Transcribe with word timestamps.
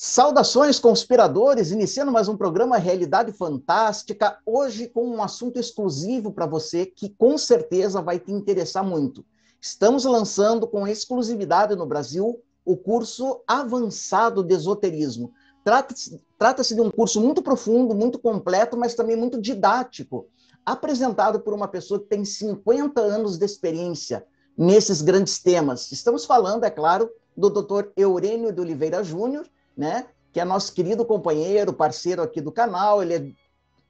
Saudações, 0.00 0.78
conspiradores! 0.78 1.72
Iniciando 1.72 2.12
mais 2.12 2.28
um 2.28 2.36
programa 2.36 2.78
Realidade 2.78 3.32
Fantástica, 3.32 4.38
hoje 4.46 4.86
com 4.86 5.04
um 5.04 5.20
assunto 5.20 5.58
exclusivo 5.58 6.30
para 6.30 6.46
você 6.46 6.86
que 6.86 7.08
com 7.08 7.36
certeza 7.36 8.00
vai 8.00 8.20
te 8.20 8.30
interessar 8.30 8.84
muito. 8.84 9.24
Estamos 9.60 10.04
lançando 10.04 10.68
com 10.68 10.86
exclusividade 10.86 11.74
no 11.74 11.84
Brasil 11.84 12.40
o 12.64 12.76
curso 12.76 13.42
Avançado 13.44 14.44
de 14.44 14.54
Esoterismo. 14.54 15.32
Trata-se 15.64 16.22
trata 16.38 16.62
de 16.62 16.80
um 16.80 16.92
curso 16.92 17.20
muito 17.20 17.42
profundo, 17.42 17.92
muito 17.92 18.20
completo, 18.20 18.76
mas 18.76 18.94
também 18.94 19.16
muito 19.16 19.42
didático, 19.42 20.28
apresentado 20.64 21.40
por 21.40 21.52
uma 21.52 21.66
pessoa 21.66 21.98
que 21.98 22.06
tem 22.06 22.24
50 22.24 23.00
anos 23.00 23.36
de 23.36 23.44
experiência 23.44 24.24
nesses 24.56 25.02
grandes 25.02 25.40
temas. 25.42 25.90
Estamos 25.90 26.24
falando, 26.24 26.62
é 26.62 26.70
claro, 26.70 27.10
do 27.36 27.50
Dr. 27.50 27.88
Eurênio 27.96 28.52
de 28.52 28.60
Oliveira 28.60 29.02
Júnior, 29.02 29.44
né? 29.78 30.06
Que 30.32 30.40
é 30.40 30.44
nosso 30.44 30.72
querido 30.72 31.04
companheiro, 31.04 31.72
parceiro 31.72 32.20
aqui 32.20 32.40
do 32.40 32.50
canal, 32.50 33.00
ele 33.00 33.14
é 33.14 33.30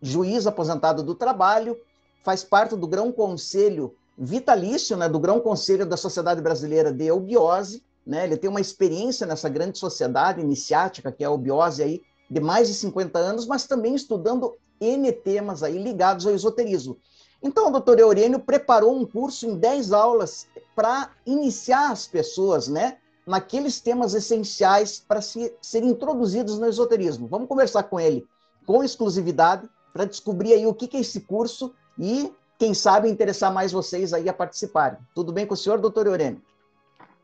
juiz 0.01 0.47
aposentado 0.47 1.03
do 1.03 1.15
trabalho, 1.15 1.77
faz 2.23 2.45
parte 2.45 2.77
do 2.77 2.87
Grão 2.87 3.11
Conselho 3.11 3.97
vitalício, 4.19 4.97
né, 4.97 5.09
do 5.09 5.21
Grão 5.21 5.39
Conselho 5.39 5.87
da 5.87 5.97
Sociedade 5.97 6.43
Brasileira 6.43 6.93
de 6.93 7.07
Eubiose, 7.07 7.85
né? 8.05 8.25
Ele 8.25 8.37
tem 8.37 8.51
uma 8.51 8.61
experiência 8.61 9.27
nessa 9.27 9.49
grande 9.49 9.79
sociedade 9.79 10.41
iniciática 10.41 11.13
que 11.13 11.23
é 11.23 11.27
a 11.27 11.31
eubiose 11.31 11.83
aí 11.83 12.03
de 12.29 12.41
mais 12.41 12.67
de 12.67 12.75
50 12.75 13.19
anos, 13.19 13.47
mas 13.47 13.67
também 13.67 13.95
estudando 13.95 14.57
N 14.81 15.13
temas 15.13 15.63
aí 15.63 15.79
ligados 15.79 16.27
ao 16.27 16.35
esoterismo. 16.35 16.99
Então, 17.43 17.69
o 17.69 17.71
doutor 17.71 18.01
Eurênio 18.01 18.41
preparou 18.41 18.97
um 18.97 19.07
curso 19.07 19.47
em 19.47 19.57
10 19.57 19.93
aulas 19.93 20.49
para 20.75 21.13
iniciar 21.25 21.93
as 21.93 22.07
pessoas, 22.07 22.67
né, 22.67 22.99
naqueles 23.29 23.81
temas 23.81 24.15
essenciais 24.15 25.05
para 25.07 25.21
se, 25.21 25.55
serem 25.61 25.91
introduzidos 25.91 26.59
no 26.59 26.67
esoterismo. 26.67 27.29
Vamos 27.29 27.47
conversar 27.47 27.85
com 27.85 28.01
ele 28.01 28.27
com 28.67 28.83
exclusividade 28.83 29.69
para 29.93 30.05
descobrir 30.05 30.53
aí 30.53 30.67
o 30.67 30.75
que, 30.75 30.89
que 30.89 30.97
é 30.97 31.01
esse 31.01 31.21
curso 31.21 31.75
e, 31.99 32.33
quem 32.59 32.75
sabe, 32.75 33.09
interessar 33.09 33.53
mais 33.53 33.73
vocês 33.73 34.13
aí 34.13 34.29
a 34.29 34.33
participarem. 34.33 34.99
Tudo 35.15 35.33
bem 35.33 35.47
com 35.47 35.55
o 35.55 35.57
senhor, 35.57 35.79
doutor 35.79 36.07
Eurênio? 36.07 36.43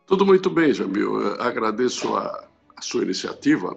Tudo 0.06 0.24
muito 0.24 0.50
bem, 0.50 0.72
Jamil. 0.72 1.40
Agradeço 1.40 2.14
a, 2.16 2.46
a 2.76 2.82
sua 2.82 3.02
iniciativa 3.02 3.76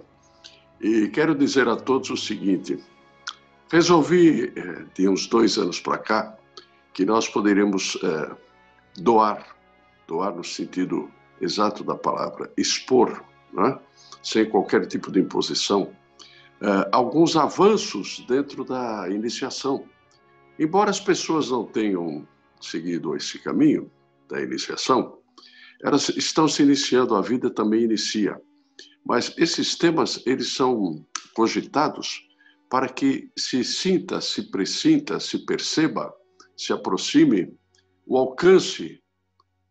e 0.80 1.08
quero 1.08 1.34
dizer 1.34 1.68
a 1.68 1.76
todos 1.76 2.10
o 2.10 2.16
seguinte: 2.16 2.82
resolvi, 3.70 4.52
eh, 4.54 4.84
de 4.94 5.08
uns 5.08 5.26
dois 5.26 5.58
anos 5.58 5.80
para 5.80 5.98
cá, 5.98 6.38
que 6.92 7.04
nós 7.04 7.28
poderíamos 7.28 7.96
é, 8.02 8.36
doar, 9.00 9.56
doar 10.06 10.34
no 10.34 10.42
sentido 10.42 11.10
exato 11.40 11.84
da 11.84 11.94
palavra, 11.94 12.52
expor, 12.56 13.24
né? 13.52 13.78
sem 14.22 14.48
qualquer 14.48 14.86
tipo 14.86 15.10
de 15.10 15.20
imposição, 15.20 15.92
uh, 16.60 16.88
alguns 16.92 17.36
avanços 17.36 18.24
dentro 18.28 18.64
da 18.64 19.08
iniciação. 19.08 19.84
Embora 20.58 20.90
as 20.90 21.00
pessoas 21.00 21.50
não 21.50 21.64
tenham 21.64 22.26
seguido 22.60 23.14
esse 23.14 23.38
caminho 23.38 23.90
da 24.28 24.42
iniciação, 24.42 25.18
elas 25.82 26.08
estão 26.10 26.48
se 26.48 26.62
iniciando, 26.62 27.14
a 27.14 27.22
vida 27.22 27.48
também 27.48 27.84
inicia. 27.84 28.40
Mas 29.04 29.32
esses 29.38 29.76
temas, 29.76 30.20
eles 30.26 30.52
são 30.52 31.06
cogitados 31.34 32.26
para 32.68 32.88
que 32.88 33.30
se 33.38 33.64
sinta, 33.64 34.20
se 34.20 34.50
presinta, 34.50 35.20
se 35.20 35.46
perceba, 35.46 36.12
se 36.56 36.72
aproxime 36.72 37.56
o 38.06 38.18
alcance 38.18 39.00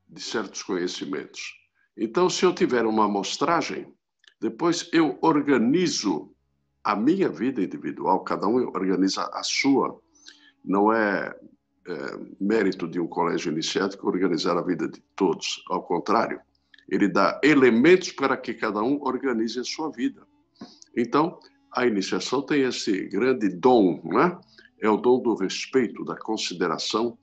de 0.07 0.21
certos 0.21 0.63
conhecimentos. 0.63 1.53
Então, 1.97 2.29
se 2.29 2.45
eu 2.45 2.53
tiver 2.53 2.85
uma 2.85 3.05
amostragem, 3.05 3.93
depois 4.39 4.89
eu 4.93 5.17
organizo 5.21 6.31
a 6.83 6.95
minha 6.95 7.29
vida 7.29 7.61
individual, 7.61 8.23
cada 8.23 8.47
um 8.47 8.55
organiza 8.67 9.29
a 9.33 9.43
sua. 9.43 9.99
Não 10.63 10.93
é, 10.93 11.35
é 11.87 12.19
mérito 12.39 12.87
de 12.87 12.99
um 12.99 13.07
colégio 13.07 13.51
iniciático 13.51 14.07
organizar 14.07 14.57
a 14.57 14.61
vida 14.61 14.87
de 14.87 15.01
todos, 15.15 15.63
ao 15.69 15.83
contrário, 15.83 16.39
ele 16.87 17.09
dá 17.09 17.39
elementos 17.43 18.11
para 18.11 18.37
que 18.37 18.53
cada 18.53 18.81
um 18.81 19.01
organize 19.01 19.59
a 19.59 19.63
sua 19.63 19.91
vida. 19.91 20.25
Então, 20.95 21.39
a 21.75 21.85
iniciação 21.85 22.41
tem 22.41 22.63
esse 22.63 23.07
grande 23.07 23.49
dom, 23.49 24.01
né? 24.05 24.39
É 24.79 24.89
o 24.89 24.97
dom 24.97 25.21
do 25.21 25.35
respeito, 25.35 26.05
da 26.05 26.15
consideração 26.15 27.17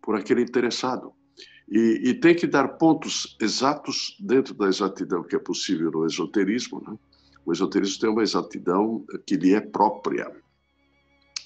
por 0.00 0.16
aquele 0.16 0.42
interessado. 0.42 1.12
E, 1.70 2.10
e, 2.10 2.14
tem 2.14 2.34
que 2.34 2.48
dar 2.48 2.66
pontos 2.66 3.36
exatos 3.40 4.16
dentro 4.18 4.52
da 4.54 4.66
exatidão 4.66 5.22
que 5.22 5.36
é 5.36 5.38
possível 5.38 5.88
no 5.92 6.04
esoterismo. 6.04 6.82
Né? 6.84 6.98
O 7.46 7.52
esoterismo 7.52 8.00
tem 8.00 8.10
uma 8.10 8.24
exatidão 8.24 9.04
que 9.24 9.36
lhe 9.36 9.54
é 9.54 9.60
própria. 9.60 10.34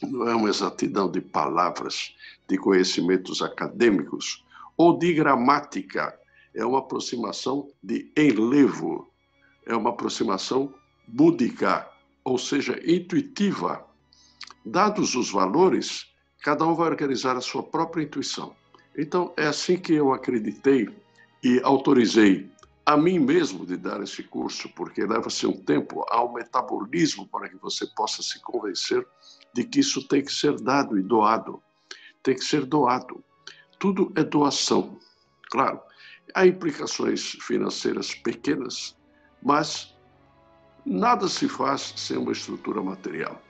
Não 0.02 0.26
é 0.26 0.34
uma 0.34 0.48
exatidão 0.48 1.10
de 1.10 1.20
palavras, 1.20 2.14
de 2.48 2.56
conhecimentos 2.56 3.42
acadêmicos 3.42 4.42
ou 4.78 4.98
de 4.98 5.12
gramática. 5.12 6.18
É 6.54 6.64
uma 6.64 6.78
aproximação 6.78 7.68
de 7.82 8.10
enlevo, 8.16 9.12
é 9.66 9.76
uma 9.76 9.90
aproximação 9.90 10.72
búdica, 11.06 11.86
ou 12.24 12.38
seja, 12.38 12.80
intuitiva. 12.84 13.86
Dados 14.64 15.14
os 15.14 15.30
valores, 15.30 16.06
cada 16.42 16.66
um 16.66 16.74
vai 16.74 16.88
organizar 16.88 17.36
a 17.36 17.42
sua 17.42 17.62
própria 17.62 18.02
intuição. 18.02 18.56
Então, 18.96 19.32
é 19.36 19.46
assim 19.46 19.76
que 19.76 19.92
eu 19.92 20.12
acreditei 20.12 20.88
e 21.42 21.60
autorizei 21.62 22.50
a 22.86 22.96
mim 22.96 23.18
mesmo 23.18 23.64
de 23.64 23.76
dar 23.76 24.02
esse 24.02 24.22
curso, 24.22 24.68
porque 24.74 25.04
leva-se 25.04 25.46
um 25.46 25.56
tempo, 25.64 26.04
um 26.12 26.32
metabolismo 26.32 27.26
para 27.26 27.48
que 27.48 27.56
você 27.56 27.86
possa 27.96 28.22
se 28.22 28.40
convencer 28.42 29.06
de 29.54 29.64
que 29.64 29.80
isso 29.80 30.06
tem 30.06 30.22
que 30.22 30.32
ser 30.32 30.60
dado 30.60 30.98
e 30.98 31.02
doado. 31.02 31.62
Tem 32.22 32.34
que 32.34 32.44
ser 32.44 32.66
doado. 32.66 33.24
Tudo 33.78 34.12
é 34.16 34.22
doação. 34.22 34.98
Claro, 35.50 35.80
há 36.34 36.46
implicações 36.46 37.36
financeiras 37.40 38.14
pequenas, 38.14 38.96
mas 39.42 39.96
nada 40.84 41.28
se 41.28 41.48
faz 41.48 41.94
sem 41.96 42.18
uma 42.18 42.32
estrutura 42.32 42.82
material. 42.82 43.40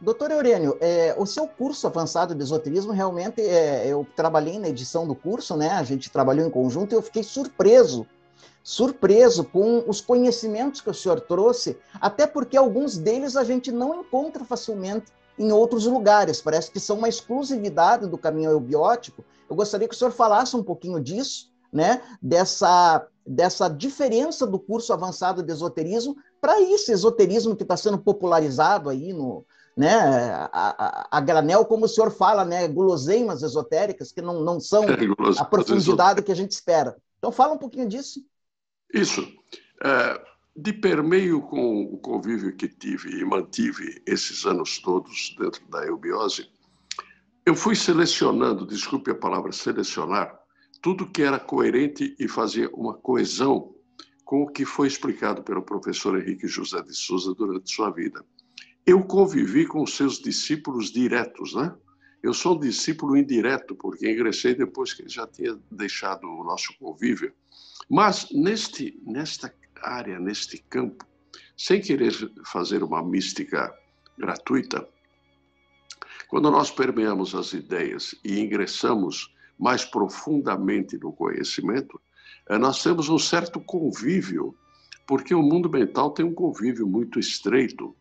Doutor 0.00 0.30
Eurênio, 0.30 0.78
é, 0.80 1.14
o 1.18 1.26
seu 1.26 1.46
curso 1.46 1.86
avançado 1.86 2.34
de 2.34 2.42
esoterismo, 2.42 2.90
realmente, 2.90 3.42
é, 3.42 3.86
eu 3.86 4.06
trabalhei 4.16 4.58
na 4.58 4.70
edição 4.70 5.06
do 5.06 5.14
curso, 5.14 5.54
né? 5.58 5.72
A 5.72 5.82
gente 5.82 6.10
trabalhou 6.10 6.46
em 6.46 6.50
conjunto 6.50 6.94
e 6.94 6.96
eu 6.96 7.02
fiquei 7.02 7.22
surpreso, 7.22 8.06
surpreso 8.62 9.44
com 9.44 9.84
os 9.86 10.00
conhecimentos 10.00 10.80
que 10.80 10.88
o 10.88 10.94
senhor 10.94 11.20
trouxe, 11.20 11.76
até 12.00 12.26
porque 12.26 12.56
alguns 12.56 12.96
deles 12.96 13.36
a 13.36 13.44
gente 13.44 13.70
não 13.70 14.00
encontra 14.00 14.42
facilmente 14.42 15.12
em 15.38 15.52
outros 15.52 15.84
lugares, 15.84 16.40
parece 16.40 16.70
que 16.70 16.80
são 16.80 16.96
uma 16.96 17.08
exclusividade 17.08 18.06
do 18.06 18.16
caminho 18.16 18.50
eubiótico. 18.50 19.22
Eu 19.50 19.54
gostaria 19.54 19.86
que 19.86 19.94
o 19.94 19.98
senhor 19.98 20.12
falasse 20.12 20.56
um 20.56 20.62
pouquinho 20.62 20.98
disso, 20.98 21.50
né? 21.70 22.00
Dessa, 22.22 23.06
dessa 23.26 23.68
diferença 23.68 24.46
do 24.46 24.58
curso 24.58 24.94
avançado 24.94 25.42
de 25.42 25.52
esoterismo 25.52 26.16
para 26.40 26.58
esse 26.58 26.90
esoterismo 26.90 27.54
que 27.54 27.64
está 27.64 27.76
sendo 27.76 27.98
popularizado 27.98 28.88
aí 28.88 29.12
no, 29.12 29.44
né, 29.80 29.94
a, 29.94 30.50
a, 30.52 31.08
a, 31.10 31.20
granel, 31.22 31.64
como 31.64 31.86
o 31.86 31.88
senhor 31.88 32.10
fala, 32.10 32.44
né, 32.44 32.68
guloseimas 32.68 33.42
esotéricas 33.42 34.12
que 34.12 34.20
não, 34.20 34.44
não 34.44 34.60
são 34.60 34.84
a 35.38 35.44
profundidade 35.46 36.20
que 36.20 36.30
a 36.30 36.36
gente 36.36 36.50
espera. 36.50 36.98
Então, 37.18 37.32
fala 37.32 37.54
um 37.54 37.58
pouquinho 37.58 37.88
disso. 37.88 38.20
Isso. 38.92 39.26
É, 39.82 40.20
de 40.54 40.74
permeio 40.74 41.40
com 41.40 41.84
o 41.84 41.96
convívio 41.96 42.54
que 42.54 42.68
tive 42.68 43.18
e 43.18 43.24
mantive 43.24 44.02
esses 44.06 44.44
anos 44.44 44.78
todos 44.80 45.34
dentro 45.38 45.66
da 45.70 45.86
eubiose, 45.86 46.50
eu 47.46 47.54
fui 47.54 47.74
selecionando, 47.74 48.66
desculpe 48.66 49.10
a 49.10 49.14
palavra 49.14 49.50
selecionar, 49.50 50.38
tudo 50.82 51.10
que 51.10 51.22
era 51.22 51.38
coerente 51.38 52.14
e 52.18 52.28
fazia 52.28 52.68
uma 52.74 52.92
coesão 52.92 53.74
com 54.26 54.42
o 54.42 54.46
que 54.46 54.66
foi 54.66 54.88
explicado 54.88 55.42
pelo 55.42 55.62
professor 55.62 56.20
Henrique 56.20 56.46
José 56.46 56.82
de 56.82 56.94
Souza 56.94 57.34
durante 57.34 57.72
sua 57.72 57.90
vida. 57.90 58.22
Eu 58.86 59.04
convivi 59.04 59.66
com 59.66 59.86
seus 59.86 60.18
discípulos 60.18 60.90
diretos, 60.90 61.54
né? 61.54 61.74
Eu 62.22 62.34
sou 62.34 62.58
discípulo 62.58 63.16
indireto, 63.16 63.74
porque 63.74 64.10
ingressei 64.10 64.54
depois 64.54 64.92
que 64.92 65.02
ele 65.02 65.08
já 65.08 65.26
tinha 65.26 65.58
deixado 65.70 66.26
o 66.26 66.44
nosso 66.44 66.76
convívio. 66.78 67.32
Mas 67.88 68.28
neste, 68.30 69.00
nesta 69.06 69.52
área, 69.82 70.18
neste 70.18 70.58
campo, 70.58 71.06
sem 71.56 71.80
querer 71.80 72.12
fazer 72.44 72.82
uma 72.82 73.02
mística 73.02 73.74
gratuita, 74.18 74.86
quando 76.28 76.50
nós 76.50 76.70
permeamos 76.70 77.34
as 77.34 77.52
ideias 77.52 78.14
e 78.22 78.38
ingressamos 78.38 79.34
mais 79.58 79.84
profundamente 79.84 80.98
no 80.98 81.12
conhecimento, 81.12 82.00
eh, 82.48 82.58
nós 82.58 82.82
temos 82.82 83.08
um 83.08 83.18
certo 83.18 83.60
convívio, 83.60 84.54
porque 85.06 85.34
o 85.34 85.42
mundo 85.42 85.68
mental 85.68 86.12
tem 86.12 86.24
um 86.24 86.34
convívio 86.34 86.86
muito 86.86 87.18
estreito 87.18 87.94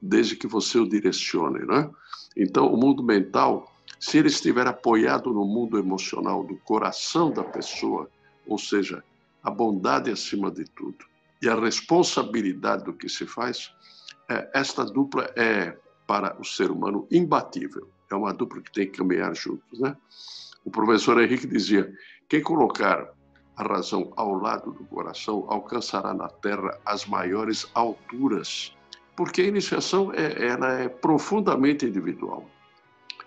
desde 0.00 0.36
que 0.36 0.46
você 0.46 0.78
o 0.78 0.88
direcione, 0.88 1.64
né? 1.66 1.90
Então, 2.36 2.72
o 2.72 2.76
mundo 2.76 3.02
mental, 3.02 3.72
se 3.98 4.18
ele 4.18 4.28
estiver 4.28 4.66
apoiado 4.66 5.32
no 5.32 5.44
mundo 5.44 5.78
emocional 5.78 6.44
do 6.44 6.56
coração 6.58 7.30
da 7.30 7.42
pessoa, 7.42 8.08
ou 8.46 8.58
seja, 8.58 9.02
a 9.42 9.50
bondade 9.50 10.10
acima 10.10 10.50
de 10.50 10.64
tudo, 10.64 11.04
e 11.42 11.48
a 11.48 11.54
responsabilidade 11.54 12.84
do 12.84 12.92
que 12.92 13.08
se 13.08 13.26
faz, 13.26 13.72
é, 14.28 14.50
esta 14.54 14.84
dupla 14.84 15.30
é, 15.36 15.76
para 16.06 16.40
o 16.40 16.44
ser 16.44 16.70
humano, 16.70 17.06
imbatível. 17.10 17.88
É 18.10 18.14
uma 18.14 18.32
dupla 18.32 18.60
que 18.60 18.72
tem 18.72 18.86
que 18.86 18.98
caminhar 18.98 19.34
juntos. 19.34 19.80
Né? 19.80 19.96
O 20.64 20.70
professor 20.70 21.20
Henrique 21.20 21.46
dizia: 21.46 21.92
quem 22.28 22.42
colocar 22.42 23.08
a 23.56 23.62
razão 23.62 24.12
ao 24.16 24.34
lado 24.34 24.72
do 24.72 24.84
coração 24.84 25.46
alcançará 25.48 26.12
na 26.12 26.28
terra 26.28 26.78
as 26.84 27.06
maiores 27.06 27.66
alturas, 27.74 28.76
porque 29.16 29.40
a 29.40 29.46
iniciação 29.46 30.12
é, 30.12 30.46
ela 30.46 30.72
é 30.74 30.88
profundamente 30.88 31.86
individual. 31.86 32.48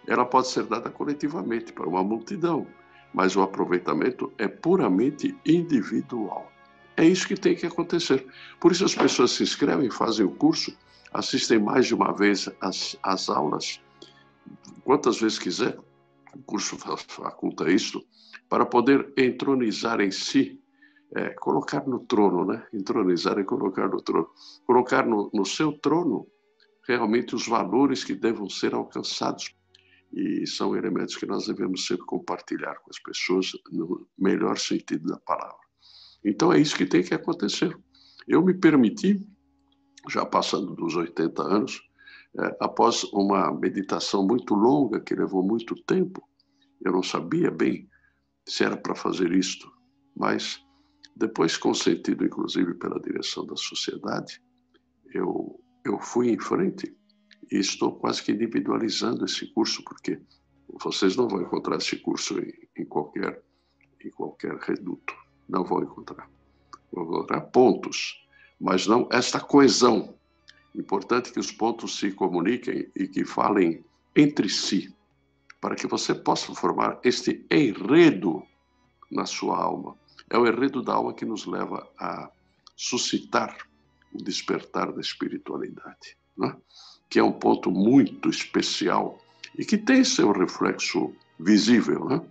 Ela 0.07 0.25
pode 0.25 0.47
ser 0.47 0.63
dada 0.63 0.89
coletivamente 0.89 1.73
para 1.73 1.89
uma 1.89 2.03
multidão, 2.03 2.65
mas 3.13 3.35
o 3.35 3.41
aproveitamento 3.41 4.31
é 4.37 4.47
puramente 4.47 5.35
individual. 5.45 6.51
É 6.95 7.05
isso 7.05 7.27
que 7.27 7.35
tem 7.35 7.55
que 7.55 7.65
acontecer. 7.65 8.25
Por 8.59 8.71
isso 8.71 8.85
as 8.85 8.93
pessoas 8.93 9.31
se 9.31 9.43
inscrevem, 9.43 9.89
fazem 9.89 10.25
o 10.25 10.31
curso, 10.31 10.75
assistem 11.13 11.59
mais 11.59 11.87
de 11.87 11.95
uma 11.95 12.13
vez 12.13 12.49
as, 12.61 12.97
as 13.01 13.29
aulas, 13.29 13.81
quantas 14.83 15.19
vezes 15.19 15.39
quiser, 15.39 15.77
o 16.35 16.39
curso 16.43 16.77
faculta 17.07 17.71
isso, 17.71 18.03
para 18.47 18.65
poder 18.65 19.11
entronizar 19.17 20.01
em 20.01 20.11
si, 20.11 20.58
é, 21.15 21.29
colocar 21.31 21.87
no 21.87 21.99
trono, 21.99 22.45
né? 22.45 22.65
Entronizar 22.73 23.37
e 23.39 23.43
colocar 23.43 23.87
no 23.87 24.01
trono. 24.01 24.29
Colocar 24.65 25.05
no, 25.05 25.29
no 25.33 25.45
seu 25.45 25.73
trono 25.73 26.27
realmente 26.87 27.35
os 27.35 27.47
valores 27.47 28.03
que 28.03 28.15
devam 28.15 28.49
ser 28.49 28.73
alcançados 28.73 29.55
e 30.11 30.45
são 30.47 30.75
elementos 30.75 31.15
que 31.15 31.25
nós 31.25 31.45
devemos 31.45 31.85
sempre 31.85 32.05
compartilhar 32.05 32.75
com 32.79 32.89
as 32.89 32.99
pessoas 32.99 33.51
no 33.71 34.07
melhor 34.17 34.57
sentido 34.57 35.07
da 35.07 35.19
palavra. 35.19 35.59
Então 36.23 36.51
é 36.51 36.59
isso 36.59 36.75
que 36.75 36.85
tem 36.85 37.03
que 37.03 37.13
acontecer. 37.13 37.77
Eu 38.27 38.43
me 38.43 38.53
permiti, 38.53 39.25
já 40.09 40.25
passando 40.25 40.75
dos 40.75 40.95
80 40.95 41.41
anos, 41.43 41.81
é, 42.37 42.57
após 42.59 43.03
uma 43.05 43.51
meditação 43.51 44.25
muito 44.25 44.53
longa, 44.53 44.99
que 44.99 45.15
levou 45.15 45.43
muito 45.43 45.75
tempo, 45.83 46.27
eu 46.83 46.91
não 46.91 47.03
sabia 47.03 47.51
bem 47.51 47.87
se 48.45 48.63
era 48.63 48.77
para 48.77 48.95
fazer 48.95 49.31
isto, 49.31 49.71
mas 50.15 50.59
depois, 51.15 51.57
consentido 51.57 52.25
inclusive 52.25 52.73
pela 52.75 52.99
direção 52.99 53.45
da 53.45 53.55
sociedade, 53.55 54.41
eu, 55.13 55.59
eu 55.85 55.99
fui 55.99 56.29
em 56.29 56.39
frente 56.39 56.95
e 57.51 57.57
estou 57.57 57.93
quase 57.93 58.23
que 58.23 58.31
individualizando 58.31 59.25
esse 59.25 59.47
curso, 59.53 59.83
porque 59.83 60.21
vocês 60.81 61.15
não 61.15 61.27
vão 61.27 61.41
encontrar 61.41 61.77
esse 61.77 61.97
curso 61.97 62.39
em, 62.39 62.53
em 62.77 62.85
qualquer, 62.85 63.41
em 64.03 64.09
qualquer 64.11 64.55
reduto 64.57 65.15
não 65.49 65.63
vão 65.63 65.81
encontrar. 65.81 66.29
Vão 66.91 67.03
encontrar 67.03 67.41
pontos, 67.41 68.25
mas 68.59 68.85
não 68.85 69.09
esta 69.11 69.39
coesão. 69.39 70.15
Importante 70.75 71.31
que 71.31 71.39
os 71.39 71.51
pontos 71.51 71.97
se 71.97 72.11
comuniquem 72.11 72.89
e 72.95 73.07
que 73.07 73.25
falem 73.25 73.83
entre 74.15 74.47
si, 74.47 74.95
para 75.59 75.75
que 75.75 75.87
você 75.87 76.13
possa 76.13 76.53
formar 76.53 76.99
este 77.03 77.45
enredo 77.51 78.43
na 79.11 79.25
sua 79.25 79.57
alma. 79.57 79.97
É 80.29 80.37
o 80.37 80.47
enredo 80.47 80.81
da 80.81 80.93
alma 80.93 81.13
que 81.13 81.25
nos 81.25 81.45
leva 81.45 81.89
a 81.97 82.29
suscitar 82.75 83.57
o 84.13 84.17
despertar 84.23 84.91
da 84.91 85.01
espiritualidade, 85.01 86.17
né? 86.37 86.55
que 87.09 87.19
é 87.19 87.23
um 87.23 87.31
ponto 87.31 87.71
muito 87.71 88.29
especial 88.29 89.19
e 89.57 89.65
que 89.65 89.77
tem 89.77 90.03
seu 90.03 90.31
reflexo 90.31 91.13
visível. 91.39 92.05
Né? 92.05 92.21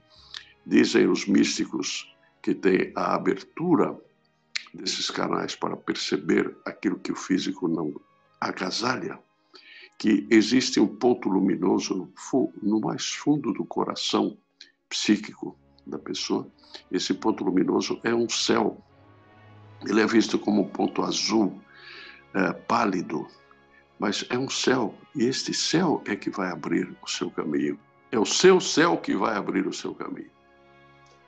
Dizem 0.65 1.09
os 1.09 1.27
místicos 1.27 2.15
que 2.41 2.55
tem 2.55 2.93
a 2.95 3.15
abertura 3.15 3.99
desses 4.73 5.11
canais 5.11 5.56
para 5.56 5.77
perceber 5.77 6.56
aquilo 6.65 6.99
que 6.99 7.11
o 7.11 7.17
físico 7.17 7.67
não 7.67 7.94
agasalha, 8.41 9.19
que 9.99 10.27
existe 10.31 10.79
um 10.79 10.87
ponto 10.87 11.29
luminoso 11.29 11.94
no, 11.94 12.53
no 12.62 12.81
mais 12.81 13.06
fundo 13.06 13.53
do 13.53 13.65
coração 13.65 14.39
psíquico 14.89 15.59
da 15.88 15.99
pessoa. 15.99 16.46
Esse 16.90 17.14
ponto 17.14 17.43
luminoso 17.44 17.99
é 18.05 18.14
um 18.14 18.29
céu. 18.29 18.79
Ele 19.87 20.00
é 20.00 20.06
visto 20.06 20.38
como 20.38 20.62
um 20.62 20.69
ponto 20.69 21.02
azul, 21.02 21.61
é, 22.35 22.52
pálido, 22.52 23.26
mas 23.99 24.25
é 24.31 24.38
um 24.38 24.49
céu. 24.49 24.94
E 25.14 25.25
este 25.25 25.55
céu 25.55 26.02
é 26.06 26.14
que 26.14 26.31
vai 26.31 26.50
abrir 26.50 26.94
o 27.02 27.08
seu 27.08 27.31
caminho. 27.31 27.79
É 28.11 28.19
o 28.19 28.25
seu 28.25 28.61
céu 28.61 28.96
que 28.96 29.17
vai 29.17 29.37
abrir 29.37 29.67
o 29.67 29.73
seu 29.73 29.94
caminho. 29.94 30.31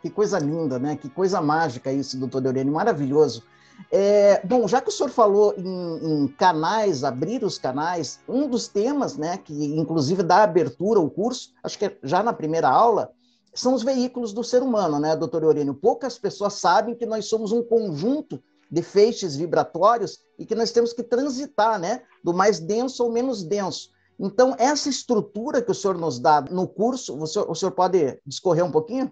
Que 0.02 0.08
coisa 0.08 0.38
linda, 0.38 0.78
né? 0.78 0.96
Que 0.96 1.08
coisa 1.08 1.40
mágica 1.40 1.92
isso, 1.92 2.18
doutor 2.18 2.44
Eurênio, 2.44 2.72
maravilhoso. 2.72 3.44
É, 3.90 4.44
bom, 4.44 4.66
já 4.66 4.80
que 4.80 4.88
o 4.88 4.92
senhor 4.92 5.10
falou 5.10 5.54
em, 5.56 6.24
em, 6.24 6.28
canais, 6.28 7.04
abrir 7.04 7.42
os 7.44 7.58
canais, 7.58 8.20
um 8.28 8.48
dos 8.48 8.68
temas, 8.68 9.16
né, 9.16 9.38
que 9.38 9.54
inclusive 9.76 10.22
dá 10.22 10.42
abertura 10.42 10.98
ao 10.98 11.08
curso, 11.08 11.54
acho 11.62 11.78
que 11.78 11.86
é 11.86 11.96
já 12.02 12.22
na 12.22 12.32
primeira 12.32 12.68
aula, 12.68 13.12
são 13.55 13.75
os 13.75 13.82
veículos 13.82 14.32
do 14.32 14.44
ser 14.44 14.62
humano, 14.62 14.99
né, 14.99 15.17
doutor 15.17 15.43
Eurênio? 15.43 15.75
Poucas 15.75 16.19
pessoas 16.19 16.55
sabem 16.55 16.94
que 16.94 17.06
nós 17.06 17.26
somos 17.26 17.52
um 17.52 17.62
conjunto 17.62 18.43
de 18.70 18.82
feixes 18.82 19.37
vibratórios 19.37 20.20
e 20.38 20.47
que 20.47 20.55
nós 20.55 20.70
temos 20.70 20.93
que 20.93 21.02
transitar, 21.02 21.79
né, 21.79 22.02
do 22.23 22.32
mais 22.32 22.61
denso 22.61 23.02
ao 23.02 23.11
menos 23.11 23.43
denso. 23.43 23.91
Então, 24.19 24.55
essa 24.58 24.88
estrutura 24.88 25.62
que 25.62 25.70
o 25.70 25.75
senhor 25.75 25.97
nos 25.97 26.19
dá 26.19 26.43
no 26.43 26.69
curso, 26.69 27.17
o 27.17 27.26
senhor, 27.26 27.50
o 27.50 27.55
senhor 27.55 27.73
pode 27.73 28.20
discorrer 28.25 28.64
um 28.64 28.70
pouquinho? 28.70 29.11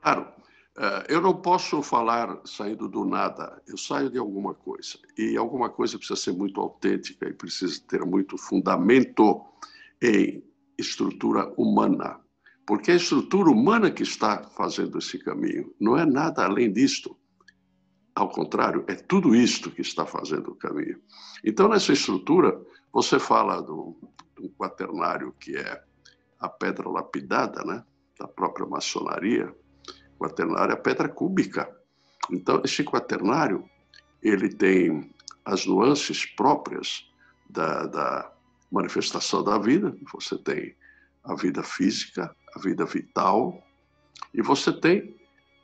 Claro, 0.00 0.32
eh, 0.78 1.06
eu 1.08 1.20
não 1.20 1.34
posso 1.34 1.82
falar 1.82 2.40
saindo 2.44 2.88
do 2.88 3.04
nada, 3.04 3.60
eu 3.66 3.76
saio 3.76 4.08
de 4.08 4.18
alguma 4.18 4.54
coisa. 4.54 4.98
E 5.18 5.36
alguma 5.36 5.68
coisa 5.68 5.98
precisa 5.98 6.18
ser 6.18 6.32
muito 6.32 6.60
autêntica 6.60 7.28
e 7.28 7.34
precisa 7.34 7.80
ter 7.86 8.04
muito 8.04 8.38
fundamento 8.38 9.44
em 10.00 10.44
estrutura 10.78 11.52
humana. 11.56 12.20
Porque 12.66 12.90
é 12.90 12.94
a 12.94 12.96
estrutura 12.96 13.50
humana 13.50 13.90
que 13.90 14.02
está 14.02 14.44
fazendo 14.56 14.98
esse 14.98 15.18
caminho, 15.18 15.74
não 15.80 15.96
é 15.96 16.06
nada 16.06 16.44
além 16.44 16.72
disto. 16.72 17.16
Ao 18.14 18.28
contrário, 18.28 18.84
é 18.88 18.94
tudo 18.94 19.34
isto 19.34 19.70
que 19.70 19.80
está 19.80 20.04
fazendo 20.06 20.52
o 20.52 20.54
caminho. 20.54 21.00
Então, 21.44 21.68
nessa 21.68 21.92
estrutura, 21.92 22.60
você 22.92 23.18
fala 23.18 23.60
do, 23.60 23.96
do 24.36 24.50
quaternário, 24.50 25.34
que 25.40 25.56
é 25.56 25.82
a 26.38 26.48
pedra 26.48 26.88
lapidada, 26.88 27.64
né? 27.64 27.82
da 28.18 28.28
própria 28.28 28.66
maçonaria, 28.66 29.52
quaternário 30.18 30.72
é 30.72 30.74
a 30.74 30.80
pedra 30.80 31.08
cúbica. 31.08 31.68
Então, 32.30 32.62
esse 32.64 32.84
quaternário, 32.84 33.64
ele 34.22 34.48
tem 34.48 35.12
as 35.44 35.66
nuances 35.66 36.24
próprias 36.24 37.10
da, 37.50 37.86
da 37.86 38.32
manifestação 38.70 39.42
da 39.42 39.58
vida. 39.58 39.96
Você 40.12 40.38
tem 40.38 40.76
a 41.24 41.34
vida 41.34 41.62
física, 41.62 42.34
a 42.54 42.58
vida 42.58 42.84
vital, 42.84 43.62
e 44.34 44.42
você 44.42 44.72
tem 44.72 45.16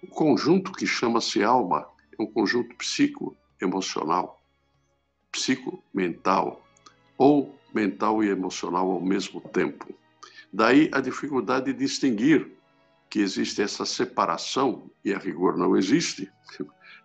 um 0.03 0.09
conjunto 0.09 0.73
que 0.73 0.87
chama-se 0.87 1.43
alma, 1.43 1.87
é 2.19 2.23
um 2.23 2.27
conjunto 2.27 2.75
psico-emocional, 2.77 4.41
psico-mental, 5.33 6.65
ou 7.17 7.59
mental 7.75 8.23
e 8.23 8.29
emocional 8.29 8.91
ao 8.91 9.00
mesmo 9.00 9.41
tempo. 9.41 9.93
Daí 10.53 10.88
a 10.93 11.00
dificuldade 11.00 11.73
de 11.73 11.79
distinguir 11.79 12.57
que 13.11 13.21
existe 13.21 13.62
essa 13.62 13.85
separação, 13.85 14.91
e 15.05 15.12
a 15.12 15.19
rigor 15.19 15.57
não 15.57 15.77
existe, 15.77 16.31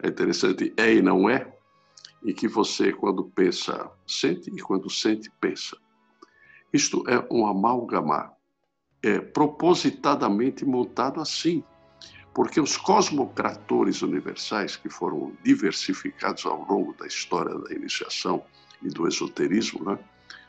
é 0.02 0.08
interessante, 0.08 0.74
é 0.78 0.94
e 0.94 1.02
não 1.02 1.30
é, 1.30 1.52
e 2.24 2.34
que 2.34 2.48
você, 2.48 2.92
quando 2.92 3.24
pensa, 3.26 3.90
sente, 4.06 4.50
e 4.50 4.62
quando 4.62 4.90
sente, 4.90 5.32
pensa. 5.40 5.78
Isto 6.74 7.04
é 7.08 7.26
um 7.32 7.46
amálgama, 7.46 8.33
é 9.04 9.20
propositadamente 9.20 10.66
montado 10.66 11.20
assim, 11.20 11.62
porque 12.34 12.60
os 12.60 12.78
cosmocratores 12.78 14.02
universais, 14.02 14.76
que 14.76 14.90
foram 14.90 15.34
diversificados 15.44 16.46
ao 16.46 16.66
longo 16.66 16.94
da 16.94 17.06
história 17.06 17.54
da 17.54 17.74
iniciação 17.74 18.44
e 18.82 18.88
do 18.88 19.08
esoterismo, 19.08 19.84
né, 19.84 20.00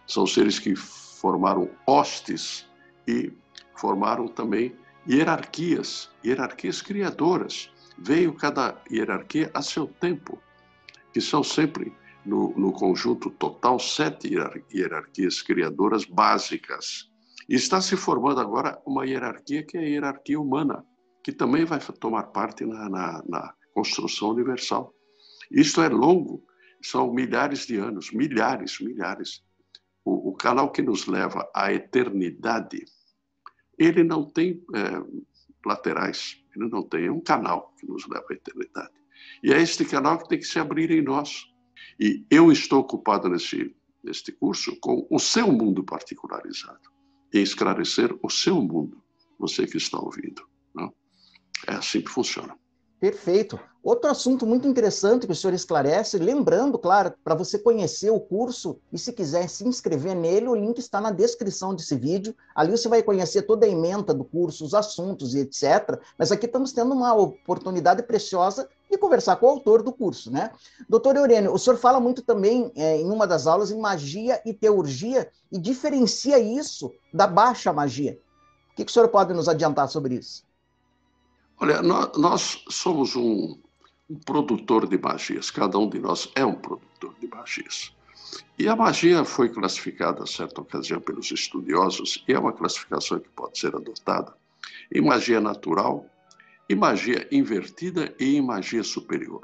são 0.06 0.26
seres 0.26 0.58
que 0.58 0.74
formaram 0.76 1.68
hostes 1.86 2.66
e 3.06 3.32
formaram 3.76 4.28
também 4.28 4.74
hierarquias, 5.06 6.10
hierarquias 6.24 6.80
criadoras. 6.80 7.70
Veio 7.98 8.32
cada 8.34 8.80
hierarquia 8.90 9.50
a 9.52 9.60
seu 9.60 9.86
tempo, 9.86 10.38
que 11.12 11.20
são 11.20 11.42
sempre, 11.42 11.92
no, 12.24 12.54
no 12.56 12.72
conjunto 12.72 13.30
total, 13.30 13.78
sete 13.78 14.34
hierarquias 14.72 15.42
criadoras 15.42 16.04
básicas. 16.04 17.10
Está 17.48 17.80
se 17.80 17.96
formando 17.96 18.40
agora 18.40 18.80
uma 18.86 19.06
hierarquia 19.06 19.64
que 19.64 19.76
é 19.76 19.80
a 19.80 19.84
hierarquia 19.84 20.40
humana, 20.40 20.84
que 21.22 21.32
também 21.32 21.64
vai 21.64 21.78
tomar 21.78 22.24
parte 22.24 22.64
na, 22.64 22.88
na, 22.88 23.22
na 23.26 23.54
construção 23.72 24.30
universal. 24.30 24.94
Isto 25.50 25.82
é 25.82 25.88
longo, 25.88 26.42
são 26.82 27.12
milhares 27.12 27.66
de 27.66 27.76
anos, 27.76 28.10
milhares, 28.12 28.78
milhares. 28.80 29.42
O, 30.04 30.30
o 30.30 30.34
canal 30.34 30.70
que 30.70 30.82
nos 30.82 31.06
leva 31.06 31.48
à 31.54 31.72
eternidade 31.72 32.84
ele 33.78 34.04
não 34.04 34.24
tem 34.24 34.62
é, 34.74 35.02
laterais, 35.66 36.36
ele 36.54 36.68
não 36.68 36.82
tem, 36.82 37.06
é 37.06 37.12
um 37.12 37.20
canal 37.20 37.72
que 37.78 37.86
nos 37.86 38.06
leva 38.08 38.26
à 38.30 38.34
eternidade. 38.34 38.92
E 39.42 39.52
é 39.52 39.60
este 39.60 39.84
canal 39.84 40.18
que 40.18 40.28
tem 40.28 40.38
que 40.38 40.46
se 40.46 40.58
abrir 40.58 40.90
em 40.90 41.02
nós. 41.02 41.44
E 41.98 42.24
eu 42.30 42.50
estou 42.50 42.80
ocupado 42.80 43.28
nesse, 43.28 43.74
neste 44.02 44.32
curso 44.32 44.78
com 44.80 45.06
o 45.10 45.18
seu 45.18 45.50
mundo 45.50 45.84
particularizado, 45.84 46.80
em 47.34 47.42
esclarecer 47.42 48.16
o 48.22 48.30
seu 48.30 48.62
mundo, 48.62 49.02
você 49.38 49.66
que 49.66 49.76
está 49.76 49.98
ouvindo. 49.98 50.48
Não? 50.74 50.94
É 51.66 51.74
assim 51.74 52.00
que 52.00 52.10
funciona. 52.10 52.56
Perfeito. 53.04 53.60
Outro 53.82 54.10
assunto 54.10 54.46
muito 54.46 54.66
interessante 54.66 55.26
que 55.26 55.32
o 55.34 55.36
senhor 55.36 55.52
esclarece, 55.52 56.16
lembrando, 56.16 56.78
claro, 56.78 57.12
para 57.22 57.34
você 57.34 57.58
conhecer 57.58 58.08
o 58.08 58.18
curso 58.18 58.78
e 58.90 58.98
se 58.98 59.12
quiser 59.12 59.46
se 59.46 59.68
inscrever 59.68 60.16
nele, 60.16 60.48
o 60.48 60.54
link 60.54 60.78
está 60.78 61.02
na 61.02 61.10
descrição 61.10 61.74
desse 61.74 61.94
vídeo. 61.94 62.34
Ali 62.54 62.70
você 62.70 62.88
vai 62.88 63.02
conhecer 63.02 63.42
toda 63.42 63.66
a 63.66 63.68
ementa 63.68 64.14
do 64.14 64.24
curso, 64.24 64.64
os 64.64 64.72
assuntos 64.72 65.34
e 65.34 65.40
etc. 65.40 66.00
Mas 66.16 66.32
aqui 66.32 66.46
estamos 66.46 66.72
tendo 66.72 66.94
uma 66.94 67.12
oportunidade 67.12 68.02
preciosa 68.04 68.66
de 68.90 68.96
conversar 68.96 69.36
com 69.36 69.48
o 69.48 69.50
autor 69.50 69.82
do 69.82 69.92
curso, 69.92 70.30
né? 70.30 70.50
Doutor 70.88 71.14
Eurênio, 71.14 71.52
o 71.52 71.58
senhor 71.58 71.76
fala 71.76 72.00
muito 72.00 72.22
também 72.22 72.72
é, 72.74 72.96
em 72.98 73.10
uma 73.10 73.26
das 73.26 73.46
aulas 73.46 73.70
em 73.70 73.78
magia 73.78 74.40
e 74.46 74.54
teurgia 74.54 75.30
e 75.52 75.58
diferencia 75.58 76.38
isso 76.38 76.90
da 77.12 77.26
baixa 77.26 77.70
magia. 77.70 78.18
O 78.72 78.76
que, 78.76 78.82
que 78.86 78.90
o 78.90 78.94
senhor 78.94 79.08
pode 79.08 79.34
nos 79.34 79.46
adiantar 79.46 79.90
sobre 79.90 80.14
isso? 80.14 80.42
Olha, 81.60 81.80
nós 81.82 82.64
somos 82.68 83.14
um, 83.16 83.58
um 84.10 84.18
produtor 84.24 84.86
de 84.86 84.98
magias, 84.98 85.50
cada 85.50 85.78
um 85.78 85.88
de 85.88 85.98
nós 85.98 86.30
é 86.34 86.44
um 86.44 86.54
produtor 86.54 87.14
de 87.20 87.28
magias. 87.28 87.94
E 88.58 88.68
a 88.68 88.74
magia 88.74 89.24
foi 89.24 89.48
classificada, 89.48 90.22
a 90.22 90.26
certa 90.26 90.60
ocasião, 90.60 91.00
pelos 91.00 91.30
estudiosos, 91.30 92.24
e 92.26 92.32
é 92.32 92.38
uma 92.38 92.52
classificação 92.52 93.20
que 93.20 93.28
pode 93.30 93.58
ser 93.58 93.74
adotada, 93.74 94.34
em 94.92 95.00
magia 95.00 95.40
natural, 95.40 96.06
em 96.68 96.74
magia 96.74 97.28
invertida 97.30 98.14
e 98.18 98.36
em 98.36 98.42
magia 98.42 98.82
superior. 98.82 99.42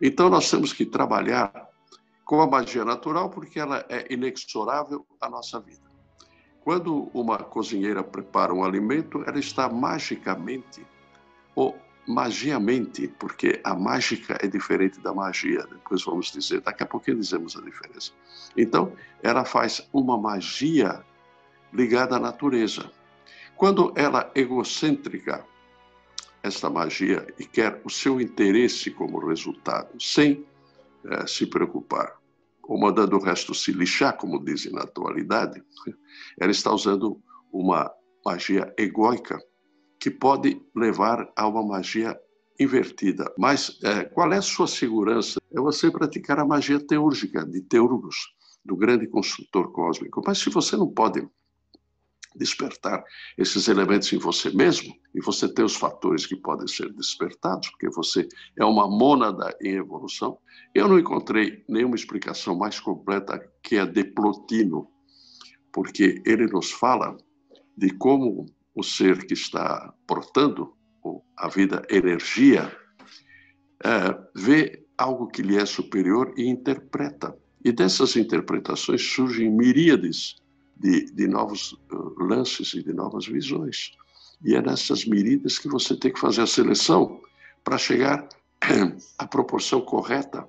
Então, 0.00 0.28
nós 0.28 0.50
temos 0.50 0.72
que 0.72 0.84
trabalhar 0.84 1.68
com 2.24 2.40
a 2.40 2.46
magia 2.46 2.84
natural 2.84 3.30
porque 3.30 3.58
ela 3.58 3.84
é 3.88 4.12
inexorável 4.12 5.06
à 5.20 5.28
nossa 5.28 5.60
vida. 5.60 5.90
Quando 6.62 7.10
uma 7.12 7.38
cozinheira 7.38 8.02
prepara 8.04 8.54
um 8.54 8.64
alimento, 8.64 9.22
ela 9.26 9.38
está 9.38 9.68
magicamente 9.68 10.84
ou 11.54 11.76
magiamente, 12.06 13.08
porque 13.18 13.60
a 13.62 13.74
mágica 13.74 14.36
é 14.40 14.46
diferente 14.46 15.00
da 15.00 15.14
magia, 15.14 15.66
depois 15.70 16.02
vamos 16.04 16.32
dizer, 16.32 16.60
daqui 16.60 16.82
a 16.82 16.86
pouquinho 16.86 17.18
dizemos 17.18 17.56
a 17.56 17.60
diferença. 17.60 18.12
Então, 18.56 18.92
ela 19.22 19.44
faz 19.44 19.88
uma 19.92 20.18
magia 20.18 21.04
ligada 21.72 22.16
à 22.16 22.18
natureza. 22.18 22.90
Quando 23.56 23.92
ela 23.96 24.30
é 24.34 24.40
egocêntrica, 24.40 25.44
esta 26.42 26.68
magia, 26.68 27.24
e 27.38 27.44
quer 27.46 27.80
o 27.84 27.90
seu 27.90 28.20
interesse 28.20 28.90
como 28.90 29.24
resultado, 29.24 29.88
sem 30.02 30.44
eh, 31.04 31.26
se 31.26 31.46
preocupar, 31.46 32.16
ou 32.64 32.78
mandando 32.78 33.16
o 33.16 33.22
resto 33.22 33.54
se 33.54 33.72
lixar, 33.72 34.16
como 34.16 34.44
dizem 34.44 34.72
na 34.72 34.82
atualidade, 34.82 35.62
ela 36.38 36.50
está 36.50 36.72
usando 36.72 37.20
uma 37.52 37.92
magia 38.26 38.74
egóica, 38.76 39.38
que 40.02 40.10
pode 40.10 40.60
levar 40.74 41.32
a 41.36 41.46
uma 41.46 41.62
magia 41.62 42.20
invertida. 42.58 43.32
Mas 43.38 43.78
é, 43.84 44.02
qual 44.06 44.32
é 44.32 44.38
a 44.38 44.42
sua 44.42 44.66
segurança? 44.66 45.40
É 45.54 45.60
você 45.60 45.92
praticar 45.92 46.40
a 46.40 46.44
magia 46.44 46.84
teúrgica 46.84 47.46
de 47.46 47.60
Teurgos, 47.60 48.16
do 48.64 48.76
grande 48.76 49.06
construtor 49.06 49.70
cósmico. 49.70 50.20
Mas 50.26 50.38
se 50.38 50.50
você 50.50 50.76
não 50.76 50.88
pode 50.88 51.24
despertar 52.34 53.04
esses 53.38 53.68
elementos 53.68 54.12
em 54.12 54.18
você 54.18 54.50
mesmo, 54.50 54.92
e 55.14 55.20
você 55.20 55.48
tem 55.48 55.64
os 55.64 55.76
fatores 55.76 56.26
que 56.26 56.34
podem 56.34 56.66
ser 56.66 56.92
despertados, 56.94 57.70
porque 57.70 57.88
você 57.88 58.26
é 58.58 58.64
uma 58.64 58.88
mônada 58.88 59.56
em 59.62 59.76
evolução, 59.76 60.36
eu 60.74 60.88
não 60.88 60.98
encontrei 60.98 61.64
nenhuma 61.68 61.94
explicação 61.94 62.58
mais 62.58 62.80
completa 62.80 63.38
que 63.62 63.78
a 63.78 63.84
de 63.84 64.02
Plotino, 64.02 64.88
porque 65.72 66.20
ele 66.26 66.48
nos 66.48 66.72
fala 66.72 67.16
de 67.76 67.90
como 67.90 68.46
o 68.74 68.82
ser 68.82 69.26
que 69.26 69.34
está 69.34 69.92
portando 70.06 70.74
a 71.36 71.48
vida 71.48 71.82
energia 71.90 72.70
é, 73.84 74.16
vê 74.34 74.86
algo 74.96 75.26
que 75.26 75.42
lhe 75.42 75.56
é 75.56 75.66
superior 75.66 76.32
e 76.36 76.46
interpreta. 76.46 77.36
E 77.64 77.72
dessas 77.72 78.16
interpretações 78.16 79.02
surgem 79.02 79.50
miríades 79.50 80.36
de, 80.76 81.06
de 81.06 81.28
novos 81.28 81.72
uh, 81.72 82.24
lances 82.24 82.74
e 82.74 82.82
de 82.82 82.92
novas 82.92 83.26
visões. 83.26 83.92
E 84.44 84.54
é 84.54 84.62
nessas 84.62 85.04
miríades 85.04 85.58
que 85.58 85.68
você 85.68 85.96
tem 85.96 86.12
que 86.12 86.18
fazer 86.18 86.42
a 86.42 86.46
seleção 86.46 87.20
para 87.62 87.78
chegar 87.78 88.28
à 89.18 89.26
proporção 89.26 89.80
correta, 89.80 90.48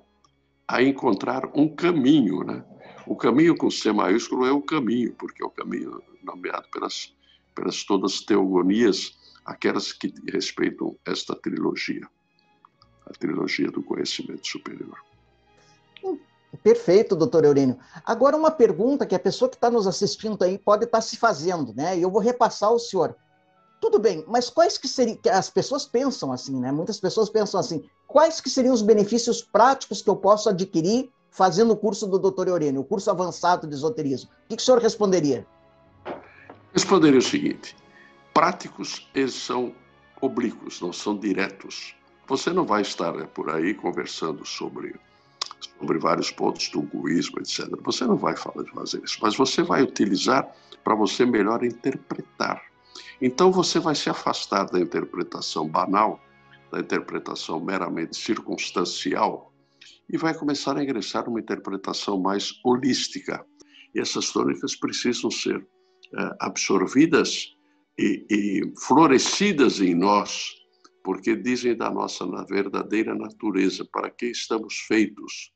a 0.66 0.82
encontrar 0.82 1.48
um 1.54 1.68
caminho. 1.68 2.42
Né? 2.42 2.64
O 3.06 3.14
caminho 3.14 3.56
com 3.56 3.70
C 3.70 3.92
maiúsculo 3.92 4.46
é 4.46 4.52
o 4.52 4.62
caminho, 4.62 5.14
porque 5.14 5.42
é 5.42 5.46
o 5.46 5.50
caminho 5.50 6.00
nomeado 6.24 6.66
pelas 6.72 7.13
pelas 7.54 7.84
todas 7.84 8.14
as 8.14 8.20
teogonias, 8.20 9.16
aquelas 9.44 9.92
que 9.92 10.12
respeitam 10.30 10.96
esta 11.04 11.34
trilogia, 11.34 12.08
a 13.06 13.12
trilogia 13.12 13.70
do 13.70 13.82
conhecimento 13.82 14.46
superior. 14.46 14.98
Perfeito, 16.62 17.16
doutor 17.16 17.44
Eurênio. 17.44 17.78
Agora, 18.04 18.36
uma 18.36 18.50
pergunta 18.50 19.06
que 19.06 19.14
a 19.14 19.18
pessoa 19.18 19.48
que 19.48 19.56
está 19.56 19.70
nos 19.70 19.86
assistindo 19.86 20.42
aí 20.42 20.58
pode 20.58 20.84
estar 20.84 20.98
tá 20.98 21.02
se 21.02 21.16
fazendo, 21.16 21.74
né? 21.74 21.98
E 21.98 22.02
eu 22.02 22.10
vou 22.10 22.20
repassar 22.20 22.70
ao 22.70 22.78
senhor. 22.78 23.14
Tudo 23.80 23.98
bem, 23.98 24.24
mas 24.26 24.48
quais 24.48 24.78
que 24.78 24.88
seriam. 24.88 25.18
As 25.30 25.50
pessoas 25.50 25.84
pensam 25.84 26.32
assim, 26.32 26.58
né? 26.58 26.72
Muitas 26.72 26.98
pessoas 26.98 27.28
pensam 27.28 27.60
assim: 27.60 27.84
quais 28.06 28.40
que 28.40 28.48
seriam 28.48 28.72
os 28.72 28.82
benefícios 28.82 29.42
práticos 29.42 30.00
que 30.00 30.08
eu 30.08 30.16
posso 30.16 30.48
adquirir 30.48 31.10
fazendo 31.30 31.72
o 31.72 31.76
curso 31.76 32.06
do 32.06 32.18
doutor 32.18 32.48
Eurênio, 32.48 32.80
o 32.80 32.84
curso 32.84 33.10
avançado 33.10 33.66
de 33.66 33.74
esoterismo? 33.74 34.30
O 34.30 34.48
que, 34.48 34.56
que 34.56 34.62
o 34.62 34.64
senhor 34.64 34.80
responderia? 34.80 35.46
Responderia 36.74 37.20
o 37.20 37.22
seguinte: 37.22 37.76
práticos 38.34 39.08
eles 39.14 39.34
são 39.34 39.72
oblíquos, 40.20 40.80
não 40.80 40.92
são 40.92 41.16
diretos. 41.16 41.94
Você 42.26 42.52
não 42.52 42.64
vai 42.64 42.82
estar 42.82 43.12
né, 43.14 43.26
por 43.32 43.48
aí 43.48 43.74
conversando 43.74 44.44
sobre 44.44 44.94
sobre 45.78 45.98
vários 45.98 46.30
pontos 46.30 46.68
do 46.68 46.80
egoísmo, 46.82 47.38
etc. 47.38 47.68
Você 47.84 48.04
não 48.04 48.16
vai 48.16 48.36
falar 48.36 48.64
de 48.64 48.70
fazer 48.70 49.02
isso, 49.02 49.18
mas 49.22 49.36
você 49.36 49.62
vai 49.62 49.82
utilizar 49.82 50.46
para 50.82 50.94
você 50.94 51.24
melhor 51.24 51.64
interpretar. 51.64 52.62
Então 53.20 53.50
você 53.50 53.78
vai 53.78 53.94
se 53.94 54.10
afastar 54.10 54.64
da 54.64 54.80
interpretação 54.80 55.68
banal, 55.68 56.20
da 56.70 56.80
interpretação 56.80 57.60
meramente 57.60 58.16
circunstancial 58.16 59.52
e 60.08 60.18
vai 60.18 60.34
começar 60.34 60.76
a 60.76 60.82
ingressar 60.82 61.24
numa 61.24 61.40
interpretação 61.40 62.20
mais 62.20 62.52
holística. 62.64 63.44
E 63.94 64.00
essas 64.00 64.30
tônicas 64.30 64.74
precisam 64.74 65.30
ser 65.30 65.64
absorvidas 66.40 67.54
e, 67.98 68.26
e 68.30 68.72
florescidas 68.78 69.80
em 69.80 69.94
nós, 69.94 70.54
porque 71.02 71.36
dizem 71.36 71.76
da 71.76 71.90
nossa 71.90 72.24
verdadeira 72.46 73.14
natureza, 73.14 73.84
para 73.84 74.10
que 74.10 74.26
estamos 74.26 74.78
feitos. 74.80 75.52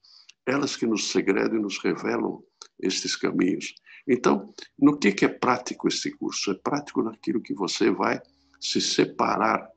Elas 0.46 0.76
que 0.76 0.86
nos 0.86 1.10
segredam 1.10 1.58
e 1.58 1.62
nos 1.62 1.78
revelam 1.78 2.42
estes 2.80 3.16
caminhos. 3.16 3.74
Então, 4.06 4.52
no 4.78 4.98
que, 4.98 5.12
que 5.12 5.24
é 5.24 5.28
prático 5.28 5.88
este 5.88 6.10
curso? 6.10 6.50
É 6.50 6.54
prático 6.54 7.02
naquilo 7.02 7.42
que 7.42 7.52
você 7.52 7.90
vai 7.90 8.20
se 8.60 8.80
separar 8.80 9.68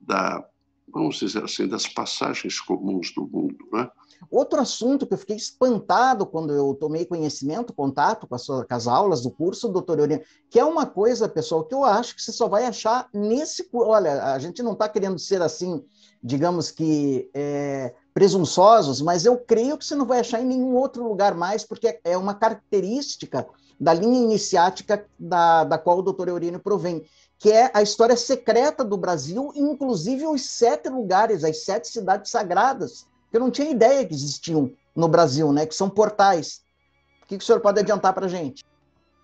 da, 0.00 0.46
vamos 0.92 1.16
dizer 1.16 1.44
assim, 1.44 1.66
das 1.66 1.86
passagens 1.86 2.60
comuns 2.60 3.12
do 3.14 3.26
mundo, 3.26 3.58
né? 3.72 3.90
Outro 4.30 4.60
assunto 4.60 5.06
que 5.06 5.14
eu 5.14 5.18
fiquei 5.18 5.36
espantado 5.36 6.26
quando 6.26 6.52
eu 6.52 6.74
tomei 6.74 7.06
conhecimento, 7.06 7.72
contato 7.72 8.26
com, 8.26 8.36
sua, 8.36 8.66
com 8.66 8.74
as 8.74 8.86
aulas 8.86 9.22
do 9.22 9.30
curso, 9.30 9.68
doutor 9.68 9.98
Eurênio, 9.98 10.24
que 10.50 10.58
é 10.58 10.64
uma 10.64 10.84
coisa, 10.84 11.28
pessoal, 11.28 11.64
que 11.64 11.74
eu 11.74 11.84
acho 11.84 12.14
que 12.14 12.22
você 12.22 12.30
só 12.30 12.46
vai 12.46 12.66
achar 12.66 13.08
nesse. 13.14 13.66
Olha, 13.72 14.34
a 14.34 14.38
gente 14.38 14.62
não 14.62 14.72
está 14.72 14.88
querendo 14.88 15.18
ser 15.18 15.40
assim, 15.40 15.82
digamos 16.22 16.70
que 16.70 17.30
é, 17.32 17.94
presunçosos, 18.12 19.00
mas 19.00 19.24
eu 19.24 19.38
creio 19.38 19.78
que 19.78 19.84
você 19.84 19.94
não 19.94 20.06
vai 20.06 20.20
achar 20.20 20.40
em 20.40 20.46
nenhum 20.46 20.74
outro 20.76 21.06
lugar 21.06 21.34
mais, 21.34 21.64
porque 21.64 21.98
é 22.04 22.16
uma 22.16 22.34
característica 22.34 23.46
da 23.80 23.94
linha 23.94 24.20
iniciática 24.20 25.06
da, 25.18 25.64
da 25.64 25.78
qual 25.78 25.98
o 25.98 26.02
doutor 26.02 26.28
Eurênio 26.28 26.60
provém, 26.60 27.02
que 27.40 27.50
é 27.50 27.72
a 27.74 27.82
história 27.82 28.16
secreta 28.16 28.84
do 28.84 28.96
Brasil, 28.96 29.50
inclusive 29.56 30.26
os 30.26 30.44
sete 30.44 30.88
lugares, 30.88 31.42
as 31.42 31.64
sete 31.64 31.88
cidades 31.88 32.30
sagradas 32.30 33.10
eu 33.32 33.40
não 33.40 33.50
tinha 33.50 33.70
ideia 33.70 34.04
que 34.04 34.14
existiam 34.14 34.72
no 34.94 35.08
Brasil, 35.08 35.52
né? 35.52 35.66
Que 35.66 35.74
são 35.74 35.88
portais. 35.88 36.62
O 37.22 37.26
que, 37.26 37.38
que 37.38 37.44
o 37.44 37.46
senhor 37.46 37.60
pode 37.60 37.80
adiantar 37.80 38.12
para 38.12 38.26
a 38.26 38.28
gente? 38.28 38.64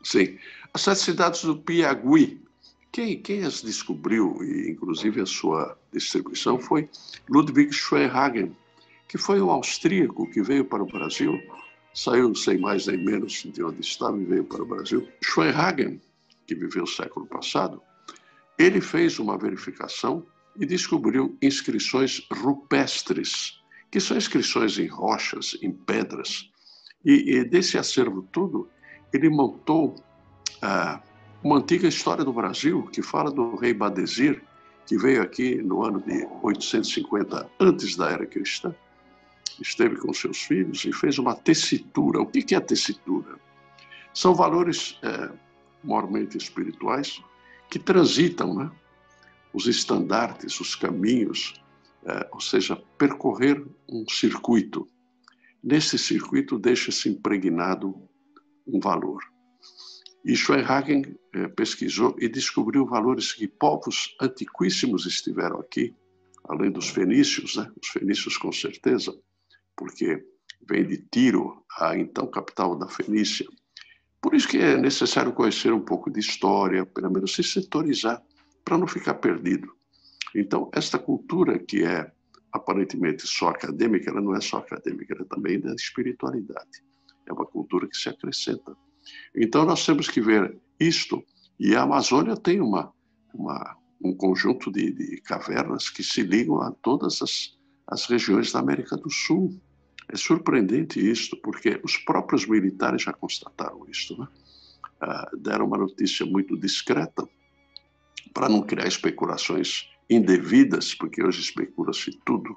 Sim. 0.02 0.38
As 0.72 0.82
sete 0.82 1.00
cidades 1.00 1.42
do 1.42 1.56
Piauí, 1.56 2.40
quem, 2.92 3.20
quem 3.20 3.44
as 3.44 3.62
descobriu, 3.62 4.38
e 4.42 4.70
inclusive 4.70 5.20
a 5.20 5.26
sua 5.26 5.76
distribuição, 5.92 6.58
foi 6.58 6.88
Ludwig 7.28 7.72
Schweinhagen, 7.72 8.56
que 9.08 9.18
foi 9.18 9.40
um 9.40 9.50
austríaco 9.50 10.30
que 10.30 10.42
veio 10.42 10.64
para 10.64 10.82
o 10.82 10.86
Brasil, 10.86 11.32
saiu 11.92 12.34
sem 12.34 12.58
mais 12.58 12.86
nem 12.86 13.04
menos 13.04 13.32
de 13.32 13.62
onde 13.62 13.80
estava 13.80 14.16
e 14.20 14.24
veio 14.24 14.44
para 14.44 14.62
o 14.62 14.66
Brasil. 14.66 15.08
Schweinhagen, 15.22 16.00
que 16.46 16.54
viveu 16.54 16.84
o 16.84 16.88
século 16.88 17.26
passado, 17.26 17.82
ele 18.58 18.80
fez 18.80 19.18
uma 19.18 19.36
verificação 19.36 20.26
e 20.58 20.64
descobriu 20.64 21.36
inscrições 21.42 22.26
rupestres, 22.32 23.60
que 23.90 24.00
são 24.00 24.16
inscrições 24.16 24.78
em 24.78 24.86
rochas, 24.86 25.56
em 25.62 25.70
pedras. 25.70 26.50
E, 27.04 27.36
e 27.36 27.44
desse 27.44 27.78
acervo 27.78 28.22
todo, 28.32 28.68
ele 29.12 29.28
montou 29.28 29.94
ah, 30.62 31.00
uma 31.42 31.58
antiga 31.58 31.86
história 31.86 32.24
do 32.24 32.32
Brasil, 32.32 32.82
que 32.92 33.02
fala 33.02 33.30
do 33.30 33.56
rei 33.56 33.74
Badesir, 33.74 34.42
que 34.86 34.96
veio 34.96 35.22
aqui 35.22 35.56
no 35.56 35.84
ano 35.84 36.00
de 36.00 36.26
850 36.42 37.50
antes 37.60 37.96
da 37.96 38.10
era 38.10 38.24
cristã, 38.24 38.74
esteve 39.60 39.96
com 39.96 40.12
seus 40.12 40.42
filhos 40.42 40.84
e 40.84 40.92
fez 40.92 41.18
uma 41.18 41.34
tessitura. 41.34 42.20
O 42.20 42.26
que 42.26 42.54
é 42.54 42.58
a 42.58 42.60
tessitura? 42.60 43.38
São 44.14 44.34
valores 44.34 44.98
é, 45.02 45.30
moralmente 45.82 46.36
espirituais 46.36 47.22
que 47.70 47.78
transitam, 47.78 48.54
né? 48.54 48.70
Os 49.52 49.66
estandartes, 49.66 50.60
os 50.60 50.74
caminhos, 50.74 51.54
é, 52.04 52.28
ou 52.32 52.40
seja, 52.40 52.76
percorrer 52.98 53.64
um 53.88 54.04
circuito. 54.08 54.86
Nesse 55.62 55.98
circuito 55.98 56.58
deixa-se 56.58 57.08
impregnado 57.08 58.08
um 58.66 58.78
valor. 58.78 59.22
E 60.26 60.34
Schweinhagen 60.34 61.16
eh, 61.32 61.46
pesquisou 61.46 62.16
e 62.18 62.28
descobriu 62.28 62.84
valores 62.84 63.32
que 63.32 63.46
povos 63.46 64.16
antiquíssimos 64.20 65.06
estiveram 65.06 65.60
aqui, 65.60 65.94
além 66.48 66.68
dos 66.72 66.88
fenícios, 66.88 67.54
né? 67.54 67.70
os 67.80 67.88
fenícios 67.88 68.36
com 68.36 68.50
certeza, 68.50 69.16
porque 69.76 70.26
vem 70.68 70.84
de 70.84 70.98
Tiro, 71.12 71.64
a 71.78 71.96
então 71.96 72.26
capital 72.26 72.76
da 72.76 72.88
Fenícia. 72.88 73.46
Por 74.20 74.34
isso 74.34 74.48
que 74.48 74.58
é 74.58 74.76
necessário 74.76 75.32
conhecer 75.32 75.72
um 75.72 75.80
pouco 75.80 76.10
de 76.10 76.20
história, 76.20 76.84
pelo 76.84 77.10
menos 77.10 77.34
se 77.34 77.42
setorizar, 77.42 78.22
para 78.64 78.78
não 78.78 78.86
ficar 78.86 79.14
perdido. 79.14 79.72
Então, 80.34 80.70
esta 80.72 80.98
cultura 80.98 81.58
que 81.58 81.84
é 81.84 82.10
aparentemente 82.52 83.26
só 83.26 83.48
acadêmica, 83.48 84.10
ela 84.10 84.20
não 84.20 84.34
é 84.34 84.40
só 84.40 84.58
acadêmica, 84.58 85.14
ela 85.14 85.24
também 85.26 85.56
é 85.56 85.58
da 85.58 85.74
espiritualidade. 85.74 86.82
É 87.26 87.32
uma 87.32 87.46
cultura 87.46 87.86
que 87.86 87.96
se 87.96 88.08
acrescenta 88.08 88.76
então 89.34 89.64
nós 89.64 89.84
temos 89.84 90.08
que 90.08 90.20
ver 90.20 90.56
isto. 90.78 91.22
E 91.58 91.74
a 91.74 91.82
Amazônia 91.82 92.36
tem 92.36 92.60
uma, 92.60 92.92
uma 93.32 93.76
um 94.02 94.14
conjunto 94.14 94.70
de, 94.70 94.92
de, 94.92 95.20
cavernas 95.22 95.88
que 95.88 96.02
se 96.02 96.22
ligam 96.22 96.60
a 96.60 96.70
todas 96.70 97.22
as, 97.22 97.56
as 97.86 98.04
regiões 98.06 98.52
da 98.52 98.58
América 98.58 98.96
do 98.96 99.10
Sul. 99.10 99.58
É 100.08 100.16
surpreendente 100.16 101.00
isto, 101.00 101.36
porque 101.36 101.80
os 101.82 101.96
próprios 101.96 102.46
militares 102.46 103.02
já 103.02 103.12
constataram 103.12 103.86
isto. 103.88 104.18
Né? 104.18 104.28
Ah, 105.00 105.30
deram 105.36 105.66
uma 105.66 105.78
notícia 105.78 106.24
muito 106.24 106.56
discreta 106.56 107.28
para 108.32 108.48
não 108.48 108.62
criar 108.62 108.86
especulações 108.86 109.88
indevidas, 110.08 110.94
porque 110.94 111.22
hoje 111.22 111.40
especula-se 111.40 112.12
tudo 112.24 112.56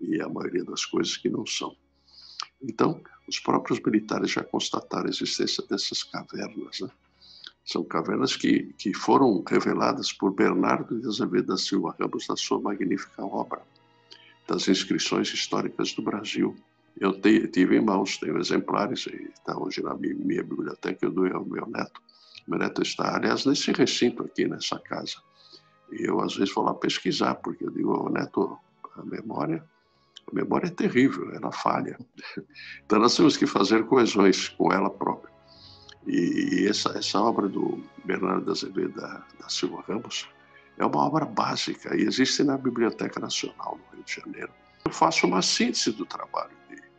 e 0.00 0.20
a 0.20 0.28
maioria 0.28 0.64
das 0.64 0.84
coisas 0.84 1.16
que 1.16 1.28
não 1.28 1.46
são. 1.46 1.76
Então, 2.60 3.00
os 3.28 3.38
próprios 3.38 3.80
militares 3.80 4.30
já 4.30 4.42
constataram 4.42 5.06
a 5.06 5.10
existência 5.10 5.64
dessas 5.68 6.02
cavernas. 6.02 6.80
Né? 6.80 6.90
São 7.64 7.84
cavernas 7.84 8.34
que, 8.36 8.72
que 8.76 8.92
foram 8.92 9.42
reveladas 9.46 10.12
por 10.12 10.34
Bernardo 10.34 11.00
de 11.00 11.06
Azevedo 11.06 11.46
da 11.46 11.56
Silva 11.56 11.94
Ramos 11.98 12.26
na 12.28 12.36
sua 12.36 12.60
magnífica 12.60 13.24
obra 13.24 13.62
das 14.46 14.66
inscrições 14.68 15.32
históricas 15.32 15.92
do 15.92 16.02
Brasil. 16.02 16.56
Eu 17.00 17.20
te, 17.20 17.48
tive 17.48 17.76
em 17.76 17.80
mãos, 17.80 18.18
tenho 18.18 18.38
exemplares, 18.38 19.06
e 19.06 19.30
está 19.32 19.58
hoje 19.58 19.82
na 19.82 19.94
minha, 19.94 20.14
minha 20.14 20.42
biblioteca, 20.42 21.04
eu 21.04 21.10
dou 21.10 21.26
ao 21.26 21.44
meu 21.44 21.66
neto. 21.66 22.00
Meu 22.46 22.58
neto 22.58 22.82
está, 22.82 23.16
aliás, 23.16 23.44
nesse 23.46 23.72
recinto 23.72 24.22
aqui, 24.24 24.46
nessa 24.46 24.78
casa. 24.78 25.16
E 25.90 26.08
eu, 26.08 26.20
às 26.20 26.36
vezes, 26.36 26.54
vou 26.54 26.64
lá 26.64 26.74
pesquisar, 26.74 27.36
porque 27.36 27.64
eu 27.64 27.70
digo, 27.70 28.08
neto, 28.08 28.58
a 28.96 29.04
memória 29.04 29.64
a 30.30 30.34
memória 30.34 30.68
é 30.68 30.70
terrível, 30.70 31.32
ela 31.34 31.52
falha. 31.52 31.98
Então 32.84 32.98
nós 32.98 33.16
temos 33.16 33.36
que 33.36 33.46
fazer 33.46 33.86
coesões 33.86 34.48
com 34.50 34.72
ela 34.72 34.90
própria. 34.90 35.32
E 36.06 36.66
essa, 36.68 36.90
essa 36.98 37.20
obra 37.20 37.48
do 37.48 37.82
Bernardo 38.04 38.50
Azevedo 38.50 38.94
da, 38.94 39.24
da 39.40 39.48
Silva 39.48 39.82
Ramos 39.86 40.28
é 40.76 40.84
uma 40.84 41.06
obra 41.06 41.24
básica 41.24 41.96
e 41.96 42.02
existe 42.02 42.42
na 42.42 42.58
Biblioteca 42.58 43.20
Nacional 43.20 43.78
no 43.78 43.96
Rio 43.96 44.04
de 44.04 44.14
Janeiro. 44.14 44.52
Eu 44.84 44.92
faço 44.92 45.26
uma 45.26 45.40
síntese 45.42 45.92
do 45.92 46.04
trabalho 46.04 46.50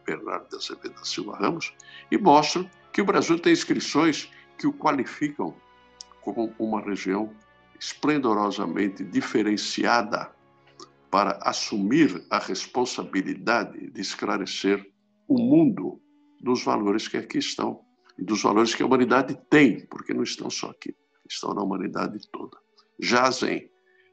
Bernardo 0.05 0.55
Azevedo 0.55 0.95
da 0.95 1.05
Silva 1.05 1.37
Ramos 1.37 1.73
e 2.11 2.17
mostro 2.17 2.69
que 2.91 3.01
o 3.01 3.05
Brasil 3.05 3.39
tem 3.39 3.53
inscrições 3.53 4.29
que 4.57 4.67
o 4.67 4.73
qualificam 4.73 5.55
como 6.21 6.53
uma 6.59 6.81
região 6.81 7.33
esplendorosamente 7.79 9.03
diferenciada 9.03 10.31
para 11.11 11.37
assumir 11.43 12.25
a 12.29 12.39
responsabilidade 12.39 13.91
de 13.91 14.01
esclarecer 14.01 14.83
o 15.27 15.37
mundo 15.37 16.01
dos 16.41 16.63
valores 16.63 17.07
que 17.07 17.17
aqui 17.17 17.37
estão 17.37 17.81
e 18.17 18.23
dos 18.23 18.41
valores 18.41 18.73
que 18.73 18.83
a 18.83 18.85
humanidade 18.85 19.37
tem, 19.49 19.85
porque 19.87 20.13
não 20.13 20.23
estão 20.23 20.49
só 20.49 20.69
aqui, 20.69 20.95
estão 21.29 21.53
na 21.53 21.61
humanidade 21.61 22.19
toda. 22.31 22.57
Jazem 22.99 23.69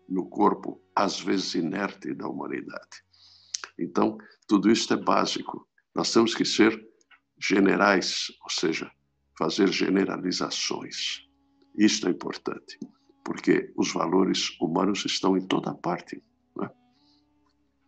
no 0.09 0.29
corpo, 0.29 0.81
às 0.95 1.21
vezes 1.21 1.55
inerte, 1.55 2.13
da 2.15 2.29
humanidade. 2.29 3.05
Então, 3.79 4.19
tudo 4.47 4.71
isso 4.71 4.93
é 4.93 4.97
básico. 4.97 5.67
Nós 5.95 6.13
temos 6.13 6.35
que 6.35 6.45
ser 6.45 6.79
generais, 7.39 8.27
ou 8.43 8.51
seja, 8.51 8.91
fazer 9.39 9.73
generalizações. 9.73 11.27
Isto 11.77 12.09
é 12.09 12.11
importante, 12.11 12.79
porque 13.25 13.73
os 13.77 13.93
valores 13.93 14.51
humanos 14.61 15.05
estão 15.05 15.37
em 15.37 15.47
toda 15.47 15.75
parte. 15.75 16.23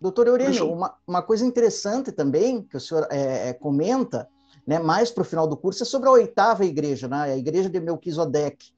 Doutor 0.02 0.26
Eurênio, 0.26 0.68
uma, 0.68 0.96
uma 1.06 1.22
coisa 1.22 1.46
interessante 1.46 2.10
também 2.10 2.62
que 2.64 2.76
o 2.76 2.80
senhor 2.80 3.06
é, 3.08 3.50
é 3.50 3.52
comenta, 3.52 4.28
né, 4.66 4.80
mais 4.80 5.12
para 5.12 5.22
o 5.22 5.24
final 5.24 5.46
do 5.46 5.56
curso, 5.56 5.84
é 5.84 5.86
sobre 5.86 6.08
a 6.08 6.12
oitava 6.12 6.64
igreja, 6.64 7.06
né, 7.06 7.22
a 7.22 7.36
igreja 7.36 7.70
de 7.70 7.78
Melquisedeque. 7.78 8.72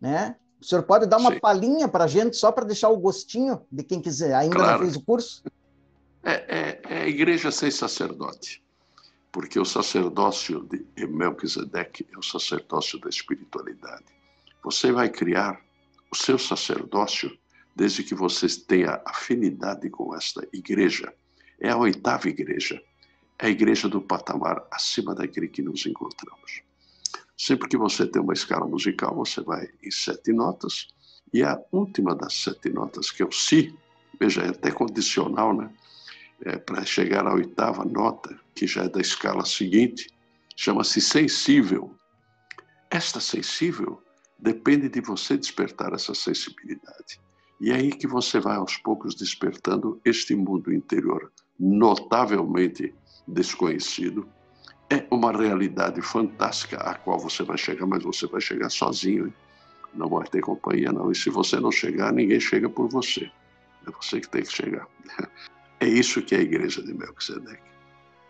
Né? 0.00 0.36
O 0.58 0.64
senhor 0.64 0.82
pode 0.84 1.06
dar 1.06 1.18
uma 1.18 1.32
Sim. 1.32 1.40
palhinha 1.40 1.86
para 1.86 2.04
a 2.04 2.06
gente, 2.06 2.34
só 2.34 2.50
para 2.50 2.64
deixar 2.64 2.88
o 2.88 2.96
gostinho 2.96 3.60
de 3.70 3.82
quem 3.82 4.00
quiser, 4.00 4.34
ainda 4.34 4.56
claro. 4.56 4.72
não 4.72 4.78
fez 4.78 4.96
o 4.96 5.04
curso? 5.04 5.42
É, 6.22 6.32
é, 6.32 6.80
é, 6.88 7.02
a 7.02 7.08
igreja 7.08 7.50
sem 7.50 7.70
sacerdote, 7.70 8.62
porque 9.32 9.58
o 9.58 9.64
sacerdócio 9.64 10.66
de 10.68 11.06
Melquisedeque 11.06 12.06
é 12.12 12.18
o 12.18 12.22
sacerdócio 12.22 12.98
da 12.98 13.08
espiritualidade. 13.08 14.04
Você 14.62 14.92
vai 14.92 15.08
criar 15.08 15.60
o 16.10 16.16
seu 16.16 16.38
sacerdócio 16.38 17.36
desde 17.74 18.02
que 18.02 18.14
vocês 18.14 18.56
tenham 18.56 19.00
afinidade 19.06 19.88
com 19.88 20.14
esta 20.14 20.46
igreja. 20.52 21.14
É 21.60 21.70
a 21.70 21.76
oitava 21.76 22.28
igreja, 22.28 22.82
é 23.38 23.46
a 23.46 23.50
igreja 23.50 23.88
do 23.88 24.00
patamar 24.00 24.66
acima 24.70 25.14
daquele 25.14 25.48
que 25.48 25.62
nos 25.62 25.86
encontramos. 25.86 26.62
Sempre 27.36 27.68
que 27.68 27.76
você 27.76 28.06
tem 28.06 28.20
uma 28.20 28.34
escala 28.34 28.66
musical, 28.66 29.14
você 29.14 29.40
vai 29.40 29.68
em 29.82 29.90
sete 29.90 30.32
notas, 30.32 30.88
e 31.32 31.42
a 31.42 31.58
última 31.70 32.14
das 32.14 32.34
sete 32.34 32.68
notas, 32.70 33.10
que 33.10 33.22
é 33.22 33.26
o 33.26 33.32
Si, 33.32 33.74
veja, 34.18 34.42
é 34.42 34.48
até 34.48 34.70
condicional, 34.70 35.56
né? 35.56 35.70
É, 36.44 36.56
Para 36.56 36.84
chegar 36.84 37.26
à 37.26 37.34
oitava 37.34 37.84
nota, 37.84 38.38
que 38.54 38.66
já 38.66 38.84
é 38.84 38.88
da 38.88 39.00
escala 39.00 39.44
seguinte, 39.44 40.08
chama-se 40.56 41.00
sensível. 41.00 41.94
Esta 42.90 43.20
sensível 43.20 44.02
depende 44.38 44.88
de 44.88 45.00
você 45.00 45.36
despertar 45.36 45.92
essa 45.92 46.14
sensibilidade. 46.14 47.20
E 47.60 47.70
é 47.70 47.74
aí 47.74 47.90
que 47.90 48.06
você 48.06 48.40
vai 48.40 48.56
aos 48.56 48.76
poucos 48.78 49.14
despertando 49.14 50.00
este 50.04 50.34
mundo 50.34 50.72
interior 50.72 51.30
notavelmente 51.60 52.94
desconhecido. 53.28 54.26
É 54.88 55.06
uma 55.10 55.30
realidade 55.30 56.00
fantástica 56.00 56.78
a 56.78 56.94
qual 56.94 57.18
você 57.18 57.44
vai 57.44 57.58
chegar, 57.58 57.86
mas 57.86 58.02
você 58.02 58.26
vai 58.26 58.40
chegar 58.40 58.70
sozinho. 58.70 59.26
Hein? 59.26 59.34
Não 59.94 60.08
vai 60.08 60.26
ter 60.26 60.40
companhia, 60.40 60.90
não. 60.90 61.12
E 61.12 61.14
se 61.14 61.28
você 61.28 61.60
não 61.60 61.70
chegar, 61.70 62.12
ninguém 62.12 62.40
chega 62.40 62.68
por 62.68 62.88
você. 62.88 63.30
É 63.86 63.90
você 63.90 64.20
que 64.20 64.28
tem 64.28 64.42
que 64.42 64.52
chegar. 64.52 64.88
É 65.80 65.86
isso 65.86 66.20
que 66.22 66.34
é 66.34 66.38
a 66.38 66.42
igreja 66.42 66.82
de 66.82 66.92
Melquisedeque. 66.92 67.62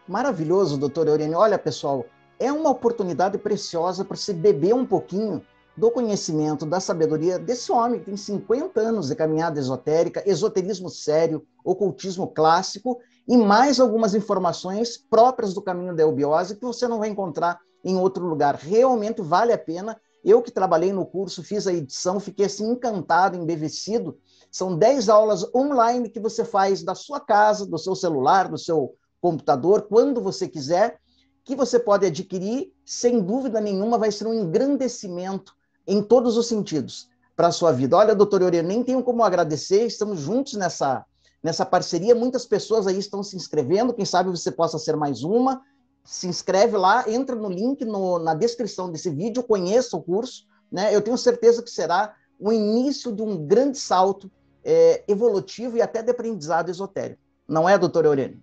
Maravilhoso, 0.07 0.79
doutor 0.79 1.09
Eurênio. 1.09 1.39
Olha, 1.39 1.59
pessoal, 1.59 2.07
é 2.39 2.53
uma 2.53 2.71
oportunidade 2.71 3.37
preciosa 3.39 4.05
para 4.05 4.17
se 4.17 4.33
beber 4.33 4.75
um 4.75 4.87
pouquinho 4.87 5.43
do 5.77 5.91
conhecimento, 5.91 6.65
da 6.65 6.79
sabedoria 6.79 7.39
desse 7.39 7.73
homem 7.73 8.01
que 8.01 8.07
tem 8.07 8.17
50 8.17 8.81
anos 8.81 9.09
de 9.09 9.17
caminhada 9.17 9.59
esotérica, 9.59 10.23
esoterismo 10.27 10.89
sério, 10.89 11.45
ocultismo 11.65 12.29
clássico 12.29 12.99
e 13.27 13.37
mais 13.37 13.81
algumas 13.81 14.15
informações 14.15 14.97
próprias 14.97 15.55
do 15.55 15.63
caminho 15.63 15.95
da 15.95 16.03
eubiose 16.03 16.57
que 16.57 16.65
você 16.65 16.87
não 16.87 16.99
vai 16.99 17.09
encontrar 17.09 17.59
em 17.85 17.97
outro 17.97 18.27
lugar. 18.27 18.55
Realmente 18.57 19.23
vale 19.23 19.53
a 19.53 19.59
pena. 19.59 19.99
Eu 20.25 20.43
que 20.43 20.51
trabalhei 20.51 20.93
no 20.93 21.07
curso, 21.07 21.43
fiz 21.43 21.67
a 21.67 21.73
edição, 21.73 22.21
fiquei 22.21 22.47
assim 22.47 22.71
encantado, 22.71 23.37
embevecido. 23.37 24.19
São 24.51 24.77
10 24.77 25.09
aulas 25.09 25.47
online 25.55 26.09
que 26.09 26.19
você 26.19 26.45
faz 26.45 26.83
da 26.83 26.95
sua 26.95 27.21
casa, 27.21 27.65
do 27.65 27.79
seu 27.79 27.95
celular, 27.95 28.49
do 28.49 28.59
seu 28.59 28.95
computador, 29.21 29.83
quando 29.83 30.21
você 30.21 30.49
quiser, 30.49 30.99
que 31.45 31.55
você 31.55 31.79
pode 31.79 32.07
adquirir, 32.07 32.73
sem 32.85 33.21
dúvida 33.21 33.61
nenhuma, 33.61 33.99
vai 33.99 34.11
ser 34.11 34.27
um 34.27 34.35
engrandecimento 34.35 35.55
em 35.87 36.03
todos 36.03 36.37
os 36.37 36.47
sentidos, 36.47 37.09
para 37.37 37.49
a 37.49 37.53
sua 37.53 37.73
vida. 37.73 37.97
Olha, 37.97 38.15
doutor 38.15 38.43
Eurênio, 38.43 38.69
nem 38.69 38.83
tenho 38.83 39.03
como 39.03 39.23
agradecer, 39.23 39.87
estamos 39.87 40.21
juntos 40.21 40.55
nessa, 40.55 41.05
nessa 41.43 41.65
parceria. 41.65 42.15
Muitas 42.15 42.45
pessoas 42.45 42.87
aí 42.87 42.99
estão 42.99 43.23
se 43.23 43.37
inscrevendo, 43.37 43.95
quem 43.95 44.05
sabe 44.05 44.31
você 44.31 44.51
possa 44.51 44.79
ser 44.79 44.97
mais 44.97 45.23
uma. 45.23 45.63
Se 46.05 46.27
inscreve 46.27 46.77
lá, 46.77 47.05
entra 47.09 47.37
no 47.37 47.49
link 47.49 47.85
no, 47.85 48.19
na 48.19 48.35
descrição 48.35 48.91
desse 48.91 49.11
vídeo, 49.11 49.43
conheça 49.43 49.97
o 49.97 50.03
curso. 50.03 50.47
Né? 50.71 50.95
Eu 50.95 51.01
tenho 51.01 51.17
certeza 51.17 51.63
que 51.63 51.71
será 51.71 52.15
o 52.39 52.53
início 52.53 53.13
de 53.13 53.23
um 53.23 53.47
grande 53.47 53.79
salto 53.79 54.31
é, 54.65 55.03
evolutivo 55.09 55.77
e 55.77 55.83
até 55.83 56.03
de 56.03 56.11
aprendizado 56.11 56.71
esotérico. 56.71 57.21
Não 57.49 57.69
é, 57.69 57.77
doutor 57.77 58.05
Eurênio? 58.05 58.43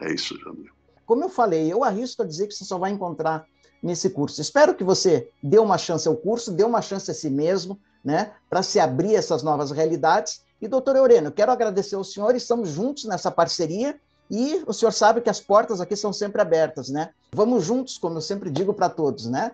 É 0.00 0.12
isso, 0.12 0.38
Jamil. 0.38 0.72
Como 1.06 1.24
eu 1.24 1.28
falei, 1.28 1.72
eu 1.72 1.84
arrisco 1.84 2.22
a 2.22 2.26
dizer 2.26 2.46
que 2.46 2.54
você 2.54 2.64
só 2.64 2.78
vai 2.78 2.90
encontrar 2.90 3.46
nesse 3.82 4.10
curso. 4.10 4.40
Espero 4.40 4.74
que 4.74 4.84
você 4.84 5.28
dê 5.42 5.58
uma 5.58 5.76
chance 5.76 6.06
ao 6.06 6.16
curso, 6.16 6.52
dê 6.52 6.64
uma 6.64 6.80
chance 6.80 7.10
a 7.10 7.14
si 7.14 7.28
mesmo, 7.28 7.78
né, 8.04 8.32
para 8.48 8.62
se 8.62 8.78
abrir 8.80 9.14
essas 9.14 9.42
novas 9.42 9.70
realidades. 9.70 10.42
E, 10.60 10.68
doutor 10.68 10.96
Eurênio, 10.96 11.32
quero 11.32 11.50
agradecer 11.50 11.96
ao 11.96 12.04
senhor, 12.04 12.34
estamos 12.34 12.70
juntos 12.70 13.04
nessa 13.04 13.30
parceria 13.30 13.98
e 14.30 14.62
o 14.66 14.72
senhor 14.72 14.92
sabe 14.92 15.20
que 15.20 15.28
as 15.28 15.40
portas 15.40 15.80
aqui 15.80 15.96
são 15.96 16.12
sempre 16.12 16.40
abertas, 16.40 16.88
né? 16.88 17.10
Vamos 17.34 17.64
juntos, 17.64 17.98
como 17.98 18.16
eu 18.16 18.20
sempre 18.20 18.50
digo 18.50 18.72
para 18.72 18.88
todos, 18.88 19.26
né? 19.26 19.52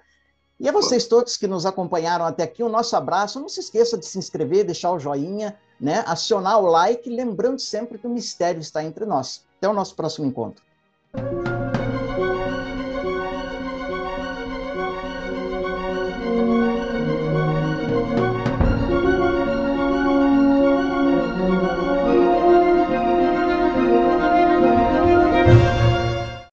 E 0.61 0.69
a 0.69 0.73
vocês 0.73 1.07
todos 1.07 1.37
que 1.37 1.47
nos 1.47 1.65
acompanharam 1.65 2.25
até 2.25 2.43
aqui, 2.43 2.63
o 2.63 2.69
nosso 2.69 2.95
abraço. 2.97 3.41
Não 3.41 3.49
se 3.49 3.61
esqueça 3.61 3.97
de 3.97 4.05
se 4.05 4.19
inscrever, 4.19 4.65
deixar 4.65 4.93
o 4.93 4.99
joinha, 4.99 5.57
né? 5.81 6.03
acionar 6.07 6.59
o 6.59 6.67
like, 6.67 7.09
lembrando 7.09 7.61
sempre 7.61 7.99
que 7.99 8.07
o 8.07 8.11
mistério 8.11 8.61
está 8.61 8.83
entre 8.83 9.05
nós. 9.05 9.45
Até 9.59 9.69
o 9.69 9.75
nosso 9.75 9.95
próximo 9.95 10.27
encontro. 10.27 10.63